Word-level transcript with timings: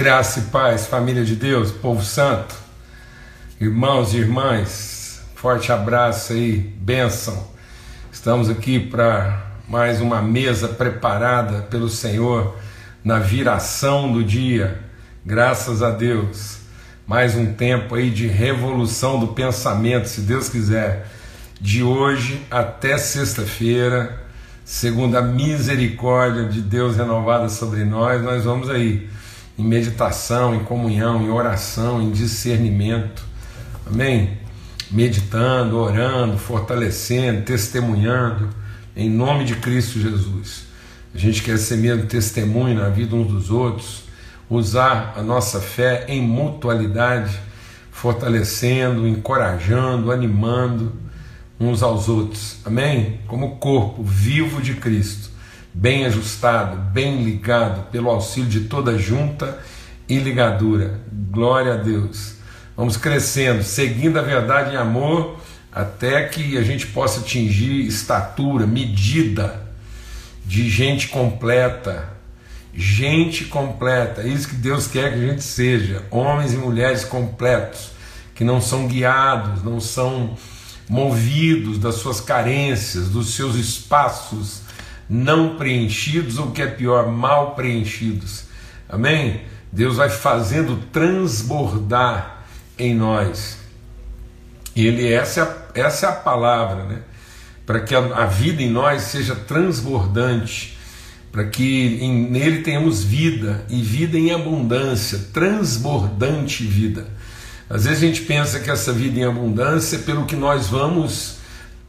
Graça 0.00 0.40
e 0.40 0.42
paz, 0.44 0.86
família 0.86 1.22
de 1.26 1.36
Deus, 1.36 1.70
povo 1.70 2.02
santo, 2.02 2.54
irmãos 3.60 4.14
e 4.14 4.16
irmãs, 4.16 5.20
forte 5.34 5.70
abraço 5.70 6.32
aí, 6.32 6.56
bênção. 6.56 7.46
Estamos 8.10 8.48
aqui 8.48 8.80
para 8.80 9.44
mais 9.68 10.00
uma 10.00 10.22
mesa 10.22 10.68
preparada 10.68 11.64
pelo 11.64 11.90
Senhor 11.90 12.56
na 13.04 13.18
viração 13.18 14.10
do 14.10 14.24
dia, 14.24 14.80
graças 15.22 15.82
a 15.82 15.90
Deus. 15.90 16.60
Mais 17.06 17.36
um 17.36 17.52
tempo 17.52 17.94
aí 17.94 18.08
de 18.08 18.26
revolução 18.26 19.20
do 19.20 19.28
pensamento, 19.34 20.08
se 20.08 20.22
Deus 20.22 20.48
quiser, 20.48 21.08
de 21.60 21.82
hoje 21.82 22.42
até 22.50 22.96
sexta-feira, 22.96 24.18
segundo 24.64 25.18
a 25.18 25.20
misericórdia 25.20 26.46
de 26.46 26.62
Deus 26.62 26.96
renovada 26.96 27.50
sobre 27.50 27.84
nós, 27.84 28.22
nós 28.22 28.44
vamos 28.44 28.70
aí 28.70 29.10
em 29.60 29.64
meditação, 29.64 30.54
em 30.54 30.64
comunhão, 30.64 31.22
em 31.22 31.28
oração, 31.28 32.00
em 32.00 32.10
discernimento. 32.10 33.22
Amém? 33.86 34.38
Meditando, 34.90 35.76
orando, 35.76 36.38
fortalecendo, 36.38 37.42
testemunhando, 37.42 38.48
em 38.96 39.10
nome 39.10 39.44
de 39.44 39.56
Cristo 39.56 40.00
Jesus. 40.00 40.64
A 41.14 41.18
gente 41.18 41.42
quer 41.42 41.58
ser 41.58 41.76
mesmo 41.76 42.06
testemunho 42.06 42.74
na 42.78 42.88
vida 42.88 43.14
uns 43.14 43.30
dos 43.30 43.50
outros, 43.50 44.04
usar 44.48 45.12
a 45.16 45.22
nossa 45.22 45.60
fé 45.60 46.06
em 46.08 46.22
mutualidade, 46.22 47.38
fortalecendo, 47.92 49.06
encorajando, 49.06 50.10
animando 50.10 50.92
uns 51.58 51.82
aos 51.82 52.08
outros. 52.08 52.56
Amém? 52.64 53.20
Como 53.26 53.56
corpo 53.56 54.02
vivo 54.02 54.62
de 54.62 54.74
Cristo 54.74 55.28
bem 55.72 56.04
ajustado, 56.04 56.76
bem 56.76 57.22
ligado, 57.22 57.90
pelo 57.90 58.10
auxílio 58.10 58.48
de 58.48 58.60
toda 58.60 58.98
junta 58.98 59.58
e 60.08 60.18
ligadura. 60.18 61.00
Glória 61.30 61.74
a 61.74 61.76
Deus. 61.76 62.34
Vamos 62.76 62.96
crescendo, 62.96 63.62
seguindo 63.62 64.18
a 64.18 64.22
verdade 64.22 64.74
em 64.74 64.76
amor, 64.76 65.38
até 65.72 66.24
que 66.24 66.56
a 66.56 66.62
gente 66.62 66.86
possa 66.86 67.20
atingir 67.20 67.86
estatura, 67.86 68.66
medida 68.66 69.68
de 70.44 70.68
gente 70.68 71.08
completa. 71.08 72.08
Gente 72.72 73.46
completa, 73.46 74.22
é 74.22 74.28
isso 74.28 74.48
que 74.48 74.54
Deus 74.54 74.86
quer 74.86 75.12
que 75.12 75.18
a 75.18 75.26
gente 75.28 75.42
seja, 75.42 76.04
homens 76.08 76.52
e 76.52 76.56
mulheres 76.56 77.04
completos, 77.04 77.90
que 78.32 78.44
não 78.44 78.60
são 78.60 78.86
guiados, 78.86 79.64
não 79.64 79.80
são 79.80 80.36
movidos 80.88 81.78
das 81.78 81.96
suas 81.96 82.20
carências, 82.20 83.08
dos 83.08 83.34
seus 83.34 83.56
espaços 83.56 84.62
não 85.10 85.56
preenchidos, 85.56 86.38
ou 86.38 86.46
o 86.46 86.50
que 86.52 86.62
é 86.62 86.68
pior, 86.68 87.10
mal 87.10 87.56
preenchidos. 87.56 88.44
Amém? 88.88 89.42
Deus 89.72 89.96
vai 89.96 90.08
fazendo 90.08 90.80
transbordar 90.92 92.44
em 92.78 92.94
nós. 92.94 93.58
Ele 94.74 95.12
essa 95.12 95.40
é 95.40 95.42
a, 95.42 95.86
essa 95.86 96.06
é 96.06 96.08
a 96.08 96.12
palavra, 96.12 96.84
né? 96.84 96.98
Para 97.66 97.80
que 97.80 97.94
a, 97.94 97.98
a, 97.98 98.26
vida 98.26 98.62
em 98.62 98.70
nós 98.70 99.02
seja 99.02 99.34
transbordante, 99.34 100.78
para 101.30 101.44
que 101.44 101.98
em, 102.00 102.30
nele 102.30 102.62
tenhamos 102.62 103.02
vida 103.02 103.64
e 103.68 103.82
vida 103.82 104.16
em 104.16 104.32
abundância, 104.32 105.18
transbordante 105.32 106.64
vida. 106.64 107.06
Às 107.68 107.84
vezes 107.84 108.02
a 108.02 108.06
gente 108.06 108.22
pensa 108.22 108.58
que 108.58 108.70
essa 108.70 108.92
vida 108.92 109.20
em 109.20 109.24
abundância 109.24 109.96
é 109.96 110.00
pelo 110.00 110.24
que 110.24 110.34
nós 110.34 110.68
vamos 110.68 111.36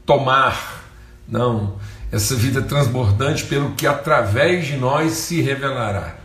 tomar. 0.05 0.85
Não, 1.27 1.77
essa 2.11 2.35
vida 2.35 2.61
transbordante 2.61 3.45
pelo 3.45 3.71
que 3.71 3.87
através 3.87 4.67
de 4.67 4.75
nós 4.75 5.13
se 5.13 5.41
revelará. 5.41 6.15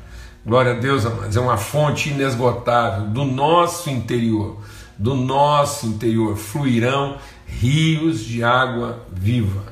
Glória 0.44 0.72
a 0.72 0.74
Deus, 0.74 1.06
amados, 1.06 1.36
é 1.36 1.40
uma 1.40 1.56
fonte 1.56 2.10
inesgotável 2.10 3.08
do 3.08 3.24
nosso 3.24 3.88
interior, 3.90 4.60
do 4.98 5.14
nosso 5.14 5.86
interior 5.86 6.36
fluirão 6.36 7.18
rios 7.46 8.20
de 8.20 8.42
água 8.42 9.06
viva. 9.12 9.64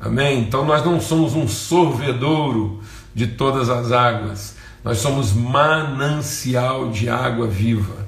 Amém? 0.00 0.40
Então 0.40 0.64
nós 0.64 0.84
não 0.84 1.00
somos 1.00 1.34
um 1.34 1.46
sorvedouro 1.46 2.80
de 3.14 3.28
todas 3.28 3.70
as 3.70 3.92
águas, 3.92 4.56
nós 4.82 4.98
somos 4.98 5.32
manancial 5.32 6.90
de 6.90 7.08
água 7.08 7.46
viva. 7.46 8.06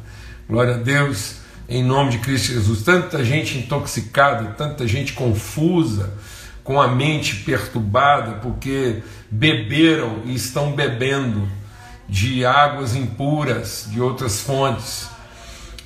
Glória 0.48 0.74
a 0.74 0.78
Deus, 0.78 1.36
em 1.68 1.82
nome 1.82 2.10
de 2.10 2.18
Cristo 2.18 2.52
Jesus. 2.52 2.82
Tanta 2.82 3.24
gente 3.24 3.58
intoxicada, 3.58 4.54
tanta 4.56 4.86
gente 4.86 5.12
confusa, 5.12 6.12
com 6.66 6.82
a 6.82 6.88
mente 6.88 7.36
perturbada 7.36 8.40
porque 8.42 9.00
beberam 9.30 10.22
e 10.24 10.34
estão 10.34 10.72
bebendo 10.72 11.48
de 12.08 12.44
águas 12.44 12.96
impuras 12.96 13.86
de 13.88 14.00
outras 14.00 14.40
fontes. 14.40 15.08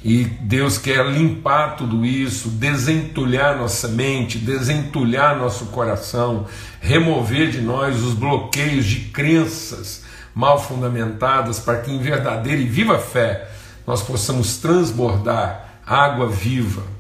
E 0.03 0.25
Deus 0.25 0.79
quer 0.79 1.05
limpar 1.05 1.77
tudo 1.77 2.07
isso, 2.07 2.49
desentulhar 2.49 3.59
nossa 3.59 3.89
mente, 3.89 4.39
desentulhar 4.39 5.37
nosso 5.37 5.67
coração, 5.67 6.47
remover 6.81 7.51
de 7.51 7.61
nós 7.61 8.03
os 8.03 8.15
bloqueios 8.15 8.87
de 8.87 9.01
crenças 9.11 10.03
mal 10.35 10.59
fundamentadas, 10.59 11.59
para 11.59 11.81
que 11.81 11.91
em 11.91 11.99
verdadeira 11.99 12.59
e 12.59 12.67
viva 12.67 12.99
fé 12.99 13.51
nós 13.87 14.03
possamos 14.03 14.57
transbordar 14.57 15.83
água 15.87 16.27
viva 16.27 17.00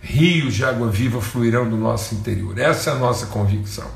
rios 0.00 0.54
de 0.54 0.64
água 0.64 0.88
viva 0.90 1.20
fluirão 1.20 1.68
do 1.68 1.76
nosso 1.76 2.14
interior. 2.14 2.58
Essa 2.58 2.90
é 2.90 2.92
a 2.94 2.96
nossa 2.96 3.26
convicção, 3.26 3.90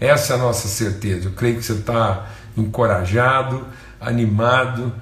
essa 0.00 0.34
é 0.34 0.36
a 0.36 0.38
nossa 0.38 0.68
certeza. 0.68 1.28
Eu 1.28 1.32
creio 1.32 1.56
que 1.56 1.64
você 1.64 1.72
está 1.72 2.30
encorajado, 2.56 3.66
animado. 4.00 4.92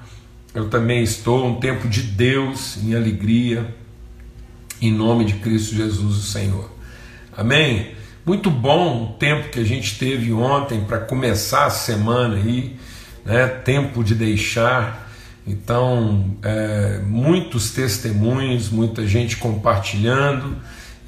Eu 0.53 0.69
também 0.69 1.03
estou, 1.03 1.45
um 1.45 1.59
tempo 1.59 1.87
de 1.87 2.01
Deus 2.01 2.77
em 2.77 2.95
alegria, 2.95 3.75
em 4.81 4.91
nome 4.91 5.25
de 5.25 5.33
Cristo 5.33 5.75
Jesus, 5.75 6.17
o 6.17 6.21
Senhor. 6.21 6.69
Amém? 7.35 7.95
Muito 8.25 8.49
bom 8.49 9.03
o 9.03 9.13
tempo 9.17 9.49
que 9.49 9.59
a 9.59 9.63
gente 9.63 9.97
teve 9.97 10.33
ontem 10.33 10.81
para 10.81 10.99
começar 10.99 11.65
a 11.65 11.69
semana 11.69 12.35
aí, 12.35 12.77
né? 13.23 13.47
Tempo 13.47 14.03
de 14.03 14.15
deixar 14.15 15.06
então, 15.47 16.35
é, 16.43 16.99
muitos 17.05 17.71
testemunhos, 17.71 18.69
muita 18.69 19.07
gente 19.07 19.37
compartilhando, 19.37 20.57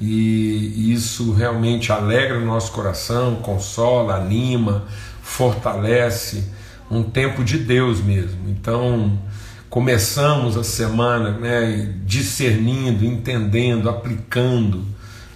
e 0.00 0.92
isso 0.94 1.34
realmente 1.34 1.92
alegra 1.92 2.38
o 2.38 2.44
nosso 2.44 2.72
coração, 2.72 3.36
consola, 3.36 4.14
anima, 4.14 4.86
fortalece. 5.22 6.44
Um 6.90 7.02
tempo 7.02 7.44
de 7.44 7.58
Deus 7.58 8.00
mesmo. 8.00 8.48
Então, 8.48 9.18
começamos 9.68 10.56
a 10.56 10.64
semana 10.64 11.32
né, 11.32 11.94
discernindo, 12.06 13.04
entendendo, 13.04 13.90
aplicando 13.90 14.84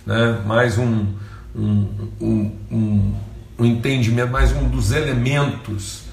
né, 0.06 0.40
mais 0.46 0.78
um, 0.78 1.06
um, 1.54 1.88
um, 2.20 2.52
um, 2.72 3.14
um 3.58 3.64
entendimento, 3.66 4.32
mais 4.32 4.50
um 4.50 4.66
dos 4.68 4.92
elementos 4.92 6.04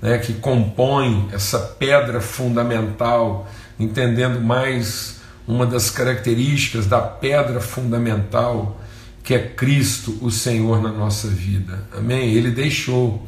né, 0.00 0.18
que 0.18 0.34
compõe 0.34 1.28
essa 1.32 1.58
pedra 1.58 2.20
fundamental, 2.20 3.48
entendendo 3.78 4.40
mais 4.40 5.20
uma 5.46 5.64
das 5.64 5.90
características 5.90 6.86
da 6.86 7.00
pedra 7.00 7.60
fundamental 7.60 8.80
que 9.22 9.34
é 9.34 9.40
Cristo, 9.40 10.16
o 10.20 10.30
Senhor 10.30 10.80
na 10.80 10.92
nossa 10.92 11.26
vida. 11.26 11.82
Amém? 11.92 12.32
Ele 12.32 12.52
deixou. 12.52 13.26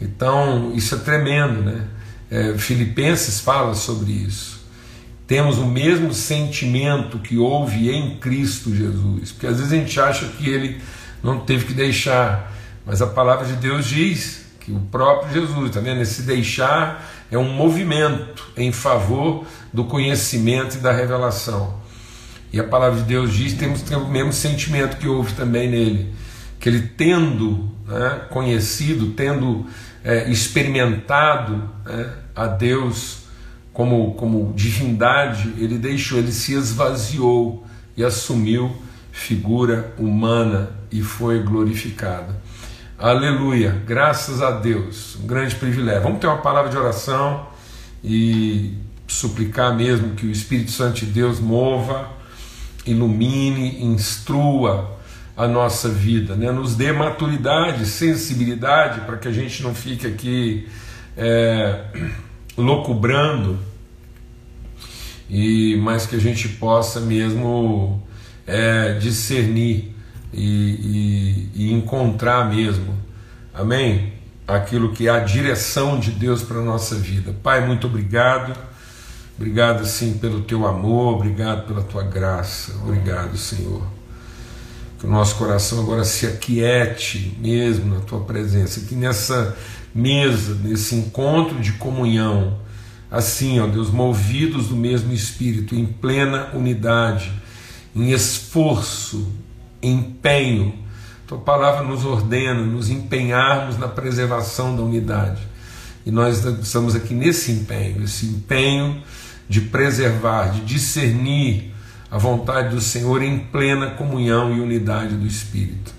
Então, 0.00 0.72
isso 0.74 0.96
é 0.96 0.98
tremendo, 0.98 1.62
né? 1.62 1.86
É, 2.28 2.58
Filipenses 2.58 3.38
fala 3.38 3.74
sobre 3.74 4.10
isso. 4.10 4.60
Temos 5.28 5.58
o 5.58 5.66
mesmo 5.66 6.12
sentimento 6.12 7.20
que 7.20 7.36
houve 7.36 7.90
em 7.90 8.16
Cristo 8.16 8.74
Jesus, 8.74 9.30
porque 9.30 9.46
às 9.46 9.58
vezes 9.58 9.72
a 9.72 9.76
gente 9.76 10.00
acha 10.00 10.26
que 10.26 10.48
ele 10.48 10.80
não 11.22 11.38
teve 11.38 11.66
que 11.66 11.74
deixar, 11.74 12.52
mas 12.84 13.00
a 13.00 13.06
palavra 13.06 13.46
de 13.46 13.52
Deus 13.52 13.86
diz 13.86 14.39
que 14.60 14.70
o 14.70 14.80
próprio 14.80 15.32
Jesus, 15.32 15.70
está 15.70 15.80
vendo? 15.80 16.00
Esse 16.00 16.22
deixar 16.22 17.04
é 17.30 17.38
um 17.38 17.52
movimento 17.52 18.46
em 18.56 18.70
favor 18.70 19.44
do 19.72 19.84
conhecimento 19.84 20.76
e 20.76 20.80
da 20.80 20.92
revelação. 20.92 21.80
E 22.52 22.60
a 22.60 22.64
palavra 22.64 23.00
de 23.00 23.06
Deus 23.06 23.32
diz 23.32 23.54
temos 23.54 23.82
o 23.82 24.08
mesmo 24.08 24.32
sentimento 24.32 24.96
que 24.96 25.08
houve 25.08 25.32
também 25.32 25.68
nele, 25.68 26.14
que 26.58 26.68
ele 26.68 26.82
tendo 26.82 27.70
né, 27.86 28.22
conhecido, 28.30 29.12
tendo 29.12 29.66
é, 30.04 30.30
experimentado 30.30 31.70
né, 31.84 32.12
a 32.34 32.46
Deus 32.46 33.20
como, 33.72 34.14
como 34.14 34.52
divindade, 34.54 35.54
ele 35.58 35.78
deixou, 35.78 36.18
ele 36.18 36.32
se 36.32 36.52
esvaziou 36.54 37.64
e 37.96 38.04
assumiu 38.04 38.76
figura 39.12 39.94
humana 39.98 40.70
e 40.90 41.02
foi 41.02 41.42
glorificado. 41.42 42.34
Aleluia, 43.00 43.82
graças 43.86 44.42
a 44.42 44.50
Deus, 44.50 45.16
um 45.16 45.26
grande 45.26 45.54
privilégio. 45.54 46.02
Vamos 46.02 46.20
ter 46.20 46.26
uma 46.26 46.36
palavra 46.36 46.70
de 46.70 46.76
oração 46.76 47.46
e 48.04 48.74
suplicar 49.08 49.74
mesmo 49.74 50.14
que 50.14 50.26
o 50.26 50.30
Espírito 50.30 50.70
Santo 50.70 51.00
de 51.00 51.06
Deus 51.06 51.40
mova, 51.40 52.10
ilumine, 52.84 53.82
instrua 53.82 54.98
a 55.34 55.48
nossa 55.48 55.88
vida, 55.88 56.36
né? 56.36 56.52
nos 56.52 56.76
dê 56.76 56.92
maturidade, 56.92 57.86
sensibilidade 57.86 59.00
para 59.06 59.16
que 59.16 59.28
a 59.28 59.32
gente 59.32 59.62
não 59.62 59.74
fique 59.74 60.06
aqui 60.06 60.68
é, 61.16 61.84
e 65.30 65.80
mas 65.82 66.04
que 66.04 66.16
a 66.16 66.20
gente 66.20 66.50
possa 66.50 67.00
mesmo 67.00 68.06
é, 68.46 68.92
discernir 68.98 69.98
e, 70.32 71.50
e, 71.54 71.64
e 71.66 71.72
encontrar 71.72 72.48
mesmo, 72.48 72.94
amém? 73.54 74.12
Aquilo 74.46 74.92
que 74.92 75.08
é 75.08 75.10
a 75.10 75.20
direção 75.20 75.98
de 75.98 76.10
Deus 76.10 76.42
para 76.42 76.58
a 76.58 76.62
nossa 76.62 76.96
vida. 76.96 77.34
Pai, 77.42 77.66
muito 77.66 77.86
obrigado. 77.86 78.70
Obrigado, 79.40 79.86
sim, 79.86 80.18
pelo 80.18 80.42
teu 80.42 80.66
amor, 80.66 81.14
obrigado 81.14 81.66
pela 81.66 81.82
tua 81.82 82.02
graça, 82.02 82.74
obrigado, 82.82 83.38
Senhor. 83.38 83.82
Que 84.98 85.06
o 85.06 85.08
nosso 85.08 85.36
coração 85.36 85.80
agora 85.80 86.04
se 86.04 86.26
aquiete 86.26 87.34
mesmo 87.40 87.94
na 87.94 88.00
tua 88.00 88.20
presença, 88.20 88.82
que 88.82 88.94
nessa 88.94 89.56
mesa, 89.94 90.54
nesse 90.62 90.94
encontro 90.94 91.58
de 91.58 91.72
comunhão, 91.72 92.58
assim, 93.10 93.58
ó 93.60 93.66
Deus, 93.66 93.88
movidos 93.90 94.68
do 94.68 94.76
mesmo 94.76 95.10
Espírito, 95.10 95.74
em 95.74 95.86
plena 95.86 96.50
unidade, 96.52 97.32
em 97.96 98.12
esforço, 98.12 99.26
empenho. 99.82 100.74
Tua 101.26 101.38
palavra 101.38 101.82
nos 101.82 102.04
ordena, 102.04 102.64
nos 102.64 102.90
empenharmos 102.90 103.78
na 103.78 103.88
preservação 103.88 104.74
da 104.74 104.82
unidade. 104.82 105.40
E 106.04 106.10
nós 106.10 106.44
estamos 106.44 106.96
aqui 106.96 107.14
nesse 107.14 107.52
empenho, 107.52 108.02
esse 108.02 108.26
empenho 108.26 109.02
de 109.48 109.60
preservar, 109.60 110.50
de 110.50 110.62
discernir 110.62 111.72
a 112.10 112.18
vontade 112.18 112.74
do 112.74 112.80
Senhor 112.80 113.22
em 113.22 113.38
plena 113.38 113.90
comunhão 113.90 114.56
e 114.56 114.60
unidade 114.60 115.14
do 115.14 115.26
Espírito. 115.26 115.92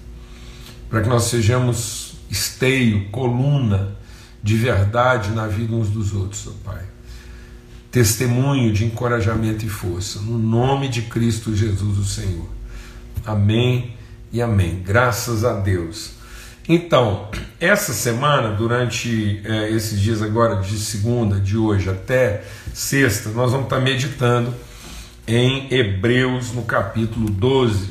Para 0.89 1.01
que 1.01 1.07
nós 1.07 1.24
sejamos 1.25 2.16
esteio, 2.30 3.10
coluna 3.10 3.95
de 4.44 4.57
verdade 4.57 5.31
na 5.31 5.48
vida 5.48 5.74
uns 5.74 5.89
dos 5.89 6.13
outros, 6.13 6.48
ó 6.48 6.51
Pai. 6.63 6.83
Testemunho 7.92 8.74
de 8.74 8.86
encorajamento 8.86 9.66
e 9.66 9.69
força, 9.69 10.19
no 10.19 10.38
nome 10.38 10.88
de 10.88 11.04
Cristo 11.04 11.56
Jesus, 11.56 11.98
o 11.98 12.06
Senhor. 12.06 12.50
Amém 13.25 13.95
e 14.31 14.41
amém. 14.41 14.81
Graças 14.85 15.44
a 15.44 15.53
Deus. 15.53 16.13
Então, 16.68 17.27
essa 17.59 17.91
semana, 17.91 18.56
durante 18.56 19.41
é, 19.44 19.69
esses 19.71 20.00
dias 20.00 20.21
agora, 20.21 20.57
de 20.57 20.77
segunda, 20.77 21.39
de 21.39 21.57
hoje 21.57 21.89
até 21.89 22.44
sexta, 22.73 23.29
nós 23.29 23.51
vamos 23.51 23.65
estar 23.65 23.79
meditando 23.79 24.53
em 25.27 25.68
Hebreus, 25.73 26.51
no 26.53 26.63
capítulo 26.63 27.29
12, 27.29 27.89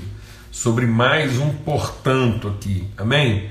sobre 0.51 0.87
mais 0.87 1.39
um 1.39 1.51
portanto 1.51 2.49
aqui. 2.49 2.87
Amém? 2.97 3.51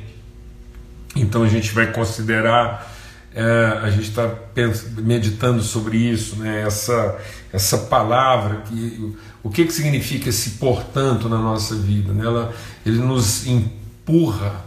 Então 1.15 1.43
a 1.43 1.47
gente 1.47 1.71
vai 1.71 1.91
considerar, 1.91 2.91
é, 3.33 3.79
a 3.83 3.89
gente 3.91 4.09
está 4.09 4.33
meditando 4.97 5.61
sobre 5.61 5.97
isso, 5.97 6.37
né? 6.37 6.63
essa, 6.65 7.17
essa 7.53 7.77
palavra, 7.77 8.61
que, 8.67 9.15
o 9.43 9.49
que, 9.49 9.65
que 9.65 9.73
significa 9.73 10.29
esse 10.29 10.51
portanto 10.51 11.29
na 11.29 11.37
nossa 11.37 11.75
vida? 11.75 12.11
Né? 12.11 12.25
Ela, 12.25 12.53
ele 12.85 12.97
nos 12.97 13.45
empurra 13.45 14.65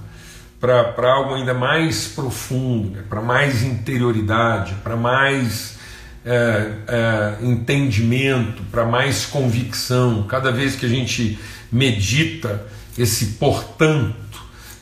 para 0.60 1.12
algo 1.12 1.34
ainda 1.34 1.52
mais 1.52 2.06
profundo, 2.06 2.90
né? 2.90 3.02
para 3.08 3.20
mais 3.20 3.64
interioridade, 3.64 4.74
para 4.82 4.94
mais 4.96 5.76
é, 6.24 6.72
é, 6.86 7.36
entendimento, 7.44 8.62
para 8.70 8.84
mais 8.84 9.26
convicção. 9.26 10.22
Cada 10.28 10.52
vez 10.52 10.76
que 10.76 10.86
a 10.86 10.88
gente 10.88 11.36
medita 11.70 12.64
esse 12.96 13.26
portanto, 13.40 14.14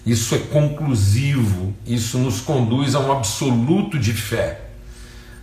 isso 0.05 0.35
é 0.35 0.39
conclusivo, 0.39 1.75
isso 1.87 2.19
nos 2.19 2.41
conduz 2.41 2.95
a 2.95 3.01
um 3.01 3.13
absoluto 3.13 3.99
de 3.99 4.13
fé. 4.13 4.63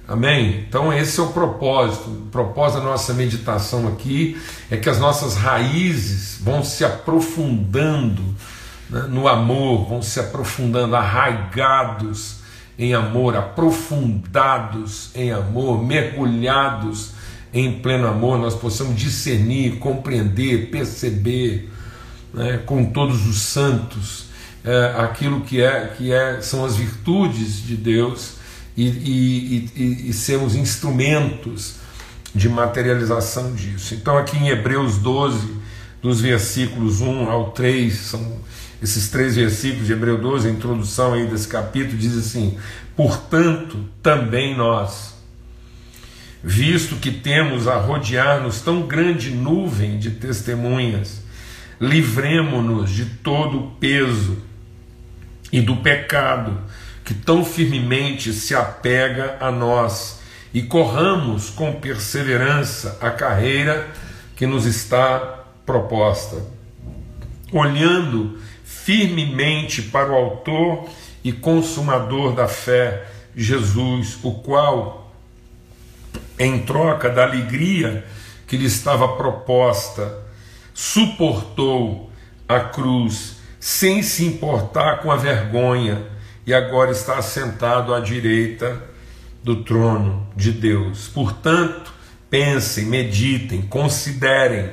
Amém? 0.07 0.65
Então, 0.67 0.91
esse 0.93 1.19
é 1.19 1.23
o 1.23 1.27
propósito. 1.27 2.09
O 2.09 2.29
propósito 2.31 2.79
da 2.79 2.85
nossa 2.85 3.13
meditação 3.13 3.87
aqui 3.87 4.37
é 4.71 4.77
que 4.77 4.89
as 4.89 4.99
nossas 4.99 5.35
raízes 5.35 6.39
vão 6.41 6.63
se 6.63 6.85
aprofundando 6.85 8.23
né, 8.89 9.01
no 9.09 9.27
amor, 9.27 9.87
vão 9.87 10.01
se 10.01 10.19
aprofundando, 10.19 10.95
arraigados 10.95 12.37
em 12.79 12.93
amor, 12.93 13.35
aprofundados 13.35 15.11
em 15.13 15.31
amor, 15.31 15.83
mergulhados 15.83 17.11
em 17.53 17.79
pleno 17.79 18.07
amor, 18.07 18.37
nós 18.37 18.55
possamos 18.55 18.95
discernir, 18.95 19.77
compreender, 19.79 20.69
perceber 20.69 21.71
né, 22.33 22.61
com 22.65 22.85
todos 22.85 23.25
os 23.25 23.39
santos 23.39 24.26
é, 24.67 25.01
aquilo 25.01 25.41
que, 25.41 25.61
é, 25.61 25.93
que 25.97 26.11
é, 26.11 26.41
são 26.41 26.65
as 26.65 26.75
virtudes 26.75 27.65
de 27.65 27.77
Deus 27.77 28.33
e, 28.75 28.85
e, 28.85 29.71
e, 29.77 30.09
e 30.09 30.13
sermos 30.13 30.55
instrumentos 30.55 31.75
de 32.35 32.49
materialização 32.49 33.55
disso. 33.55 33.95
Então, 33.95 34.17
aqui 34.17 34.35
em 34.35 34.49
Hebreus 34.49 34.97
12, 34.97 35.55
dos 36.01 36.19
versículos 36.19 36.99
1 36.99 37.29
ao 37.29 37.51
3, 37.51 37.93
são 37.93 38.41
esses 38.83 39.09
três 39.09 39.37
versículos 39.37 39.87
de 39.87 39.93
Hebreu 39.93 40.17
12, 40.17 40.49
a 40.49 40.51
introdução 40.51 41.13
aí 41.13 41.25
desse 41.25 41.47
capítulo, 41.47 41.97
diz 41.97 42.17
assim: 42.17 42.57
Portanto, 42.95 43.85
também 44.03 44.55
nós, 44.55 45.15
visto 46.43 46.97
que 46.97 47.09
temos 47.09 47.69
a 47.69 47.77
rodear-nos 47.77 48.59
tão 48.59 48.81
grande 48.81 49.31
nuvem 49.31 49.97
de 49.97 50.11
testemunhas, 50.11 51.23
livremo-nos 51.79 52.91
de 52.91 53.05
todo 53.05 53.57
o 53.59 53.71
peso 53.71 54.46
e 55.51 55.61
do 55.61 55.77
pecado 55.77 56.59
que 57.03 57.13
tão 57.13 57.45
firmemente 57.45 58.33
se 58.33 58.53
apega 58.53 59.37
a 59.39 59.49
nós. 59.49 60.19
E 60.53 60.63
corramos 60.63 61.49
com 61.49 61.73
perseverança 61.73 62.97
a 63.01 63.11
carreira 63.11 63.87
que 64.35 64.45
nos 64.45 64.65
está 64.65 65.45
proposta, 65.65 66.41
olhando 67.51 68.39
firmemente 68.63 69.81
para 69.81 70.11
o 70.11 70.15
Autor 70.15 70.89
e 71.23 71.31
Consumador 71.31 72.33
da 72.33 72.47
fé, 72.47 73.05
Jesus, 73.35 74.17
o 74.23 74.31
qual, 74.35 75.13
em 76.39 76.59
troca 76.59 77.09
da 77.09 77.23
alegria 77.23 78.05
que 78.47 78.57
lhe 78.57 78.65
estava 78.65 79.15
proposta, 79.15 80.25
suportou 80.73 82.11
a 82.47 82.59
cruz 82.59 83.36
sem 83.59 84.03
se 84.03 84.25
importar 84.25 85.01
com 85.01 85.11
a 85.11 85.15
vergonha, 85.15 86.03
e 86.45 86.53
agora 86.53 86.91
está 86.91 87.17
assentado 87.17 87.93
à 87.93 87.99
direita 87.99 88.81
do 89.43 89.63
trono 89.63 90.27
de 90.35 90.51
Deus. 90.51 91.07
Portanto, 91.07 91.91
pensem, 92.29 92.85
meditem, 92.85 93.61
considerem, 93.63 94.69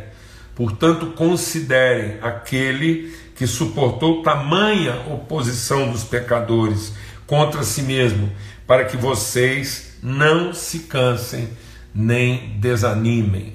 portanto, 0.54 1.06
considerem 1.16 2.18
aquele 2.22 3.12
que 3.34 3.46
suportou 3.46 4.22
tamanha 4.22 4.94
oposição 5.10 5.90
dos 5.90 6.04
pecadores 6.04 6.92
contra 7.26 7.64
si 7.64 7.82
mesmo, 7.82 8.30
para 8.66 8.84
que 8.84 8.96
vocês 8.96 9.98
não 10.02 10.54
se 10.54 10.80
cansem 10.80 11.48
nem 11.94 12.56
desanimem. 12.58 13.52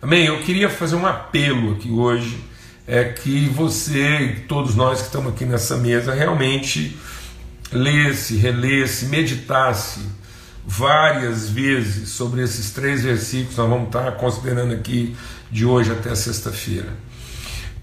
Amém? 0.00 0.26
Eu 0.26 0.40
queria 0.42 0.68
fazer 0.68 0.96
um 0.96 1.06
apelo 1.06 1.72
aqui 1.72 1.90
hoje 1.90 2.47
é 2.88 3.04
que 3.04 3.50
você, 3.50 4.44
todos 4.48 4.74
nós 4.74 5.00
que 5.00 5.08
estamos 5.08 5.34
aqui 5.34 5.44
nessa 5.44 5.76
mesa, 5.76 6.14
realmente 6.14 6.96
lesse, 7.70 8.38
relesse, 8.38 9.06
meditasse 9.06 10.00
várias 10.66 11.50
vezes 11.50 12.08
sobre 12.08 12.42
esses 12.42 12.70
três 12.70 13.02
versículos 13.02 13.58
nós 13.58 13.68
vamos 13.68 13.88
estar 13.88 14.12
considerando 14.12 14.72
aqui 14.72 15.14
de 15.50 15.66
hoje 15.66 15.92
até 15.92 16.14
sexta-feira. 16.14 16.88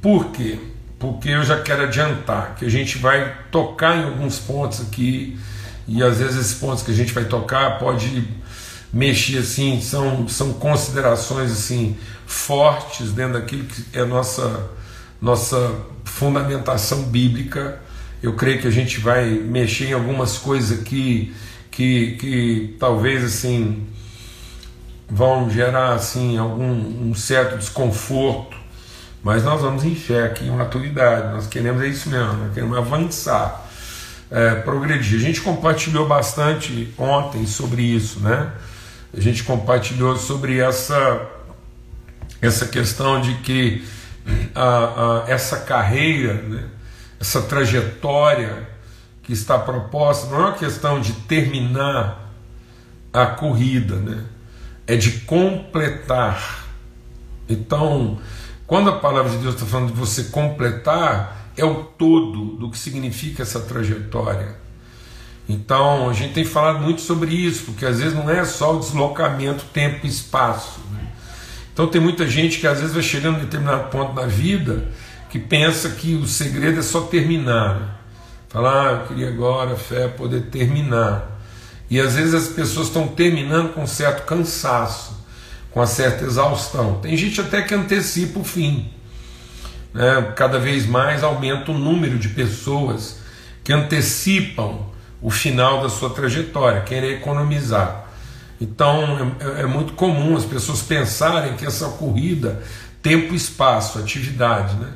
Por 0.02 0.32
quê? 0.32 0.58
Porque 0.98 1.30
eu 1.30 1.44
já 1.44 1.62
quero 1.62 1.84
adiantar 1.84 2.56
que 2.56 2.66
a 2.66 2.70
gente 2.70 2.98
vai 2.98 3.32
tocar 3.52 3.98
em 3.98 4.06
alguns 4.06 4.40
pontos 4.40 4.82
aqui, 4.82 5.38
e 5.88 6.02
às 6.02 6.18
vezes 6.18 6.36
esses 6.38 6.54
pontos 6.56 6.82
que 6.82 6.90
a 6.90 6.96
gente 6.96 7.14
vai 7.14 7.26
tocar 7.26 7.78
pode 7.78 8.28
mexer 8.92 9.38
assim, 9.38 9.80
são, 9.82 10.28
são 10.28 10.54
considerações 10.54 11.52
assim 11.52 11.96
fortes 12.26 13.12
dentro 13.12 13.34
daquilo 13.34 13.66
que 13.66 13.86
é 13.94 14.04
nossa 14.04 14.74
nossa 15.22 15.74
fundamentação 16.04 17.04
bíblica. 17.04 17.80
Eu 18.22 18.34
creio 18.34 18.60
que 18.60 18.68
a 18.68 18.72
gente 18.72 19.00
vai 19.00 19.30
mexer 19.30 19.90
em 19.90 19.94
algumas 19.94 20.38
coisas 20.38 20.80
aqui 20.80 21.34
que, 21.72 22.12
que 22.14 22.76
talvez 22.80 23.24
assim 23.24 23.86
vão 25.10 25.50
gerar 25.50 25.94
assim 25.94 26.38
algum 26.38 27.10
um 27.10 27.14
certo 27.14 27.58
desconforto, 27.58 28.56
mas 29.22 29.44
nós 29.44 29.62
vamos 29.62 29.84
em 29.84 29.94
fé 29.94 30.24
aqui, 30.24 30.46
em 30.46 30.52
maturidade. 30.52 31.34
Nós 31.34 31.48
queremos 31.48 31.82
é 31.84 31.88
isso 31.88 32.10
mesmo, 32.10 32.34
nós 32.34 32.54
queremos 32.54 32.78
avançar, 32.78 33.70
é, 34.32 34.56
progredir. 34.56 35.18
A 35.20 35.22
gente 35.22 35.42
compartilhou 35.42 36.08
bastante 36.08 36.94
ontem 36.98 37.46
sobre 37.46 37.82
isso, 37.82 38.20
né? 38.22 38.52
A 39.16 39.20
gente 39.20 39.44
compartilhou 39.44 40.18
sobre 40.18 40.60
essa 40.60 41.30
essa 42.42 42.68
questão 42.68 43.22
de 43.22 43.34
que 43.36 43.84
a, 44.56 45.24
a, 45.26 45.30
essa 45.30 45.60
carreira, 45.60 46.34
né, 46.34 46.64
essa 47.20 47.42
trajetória 47.42 48.70
que 49.22 49.34
está 49.34 49.60
proposta, 49.60 50.28
não 50.28 50.38
é 50.38 50.46
uma 50.46 50.54
questão 50.54 51.00
de 51.02 51.14
terminar 51.14 52.32
a 53.12 53.26
corrida, 53.26 53.96
né? 53.96 54.24
é 54.88 54.96
de 54.96 55.12
completar. 55.22 56.66
Então, 57.50 58.20
quando 58.68 58.90
a 58.90 59.00
palavra 59.00 59.32
de 59.32 59.38
Deus 59.38 59.56
está 59.56 59.66
falando 59.66 59.92
de 59.92 60.00
você 60.00 60.26
completar, 60.26 61.52
é 61.58 61.66
o 61.66 61.84
todo 61.84 62.58
do 62.58 62.70
que 62.70 62.78
significa 62.78 63.44
essa 63.44 63.60
trajetória. 63.62 64.56
Então, 65.48 66.10
a 66.10 66.14
gente 66.14 66.34
tem 66.34 66.44
falado 66.44 66.80
muito 66.80 67.02
sobre 67.02 67.32
isso, 67.34 67.66
porque 67.66 67.86
às 67.86 68.00
vezes 68.00 68.14
não 68.14 68.30
é 68.30 68.44
só 68.46 68.76
o 68.76 68.80
deslocamento 68.80 69.64
tempo 69.66 70.06
e 70.06 70.10
espaço. 70.10 70.80
Então, 71.76 71.88
tem 71.88 72.00
muita 72.00 72.26
gente 72.26 72.60
que 72.60 72.66
às 72.66 72.80
vezes 72.80 72.94
vai 72.94 73.04
chegando 73.04 73.36
a 73.36 73.40
determinado 73.40 73.90
ponto 73.90 74.14
na 74.14 74.26
vida 74.26 74.88
que 75.30 75.38
pensa 75.38 75.90
que 75.90 76.16
o 76.16 76.26
segredo 76.26 76.80
é 76.80 76.82
só 76.82 77.02
terminar. 77.02 77.76
Né? 77.76 77.88
Falar, 78.48 78.88
ah, 78.88 78.92
eu 78.94 79.08
queria 79.08 79.28
agora, 79.28 79.76
fé, 79.76 80.08
poder 80.08 80.44
terminar. 80.44 81.38
E 81.90 82.00
às 82.00 82.16
vezes 82.16 82.34
as 82.34 82.48
pessoas 82.48 82.88
estão 82.88 83.10
terminando 83.10 83.74
com 83.74 83.84
um 83.84 83.88
certo 83.88 84.26
cansaço, 84.26 85.22
com 85.72 85.82
uma 85.82 85.86
certa 85.86 86.24
exaustão. 86.24 87.02
Tem 87.02 87.18
gente 87.18 87.42
até 87.42 87.62
que 87.62 87.76
antecipa 87.76 88.40
o 88.40 88.46
fim. 88.46 88.90
Né? 89.94 90.32
Cada 90.34 90.58
vez 90.58 90.86
mais 90.86 91.26
aumenta 91.26 91.74
o 91.74 91.78
número 91.78 92.18
de 92.18 92.30
pessoas 92.30 93.20
que 93.66 93.74
antecipam 93.74 94.86
o 95.22 95.30
final 95.30 95.82
da 95.82 95.90
sua 95.90 96.12
trajetória, 96.12 96.80
querer 96.84 97.18
economizar. 97.18 98.05
Então 98.60 99.36
é, 99.40 99.62
é 99.62 99.66
muito 99.66 99.94
comum 99.94 100.36
as 100.36 100.46
pessoas 100.46 100.82
pensarem 100.82 101.56
que 101.56 101.66
essa 101.66 101.90
corrida, 101.90 102.64
tempo 103.02 103.34
espaço, 103.36 104.00
atividade, 104.00 104.76
né? 104.76 104.92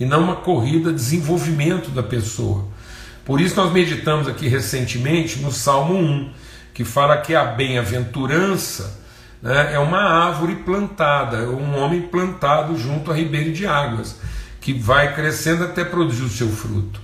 e 0.00 0.04
não 0.04 0.22
uma 0.22 0.36
corrida 0.36 0.92
desenvolvimento 0.92 1.90
da 1.90 2.02
pessoa. 2.02 2.66
Por 3.24 3.40
isso 3.40 3.54
nós 3.54 3.72
meditamos 3.72 4.26
aqui 4.26 4.48
recentemente 4.48 5.38
no 5.38 5.52
Salmo 5.52 5.94
1, 5.94 6.30
que 6.74 6.84
fala 6.84 7.18
que 7.18 7.34
a 7.34 7.44
bem-aventurança 7.44 9.00
né, 9.40 9.74
é 9.74 9.78
uma 9.78 10.00
árvore 10.00 10.56
plantada, 10.56 11.36
é 11.38 11.46
um 11.46 11.78
homem 11.78 12.02
plantado 12.02 12.76
junto 12.76 13.12
a 13.12 13.14
ribeiro 13.14 13.52
de 13.52 13.66
águas, 13.66 14.18
que 14.60 14.72
vai 14.72 15.14
crescendo 15.14 15.64
até 15.64 15.84
produzir 15.84 16.22
o 16.22 16.28
seu 16.28 16.48
fruto. 16.48 17.00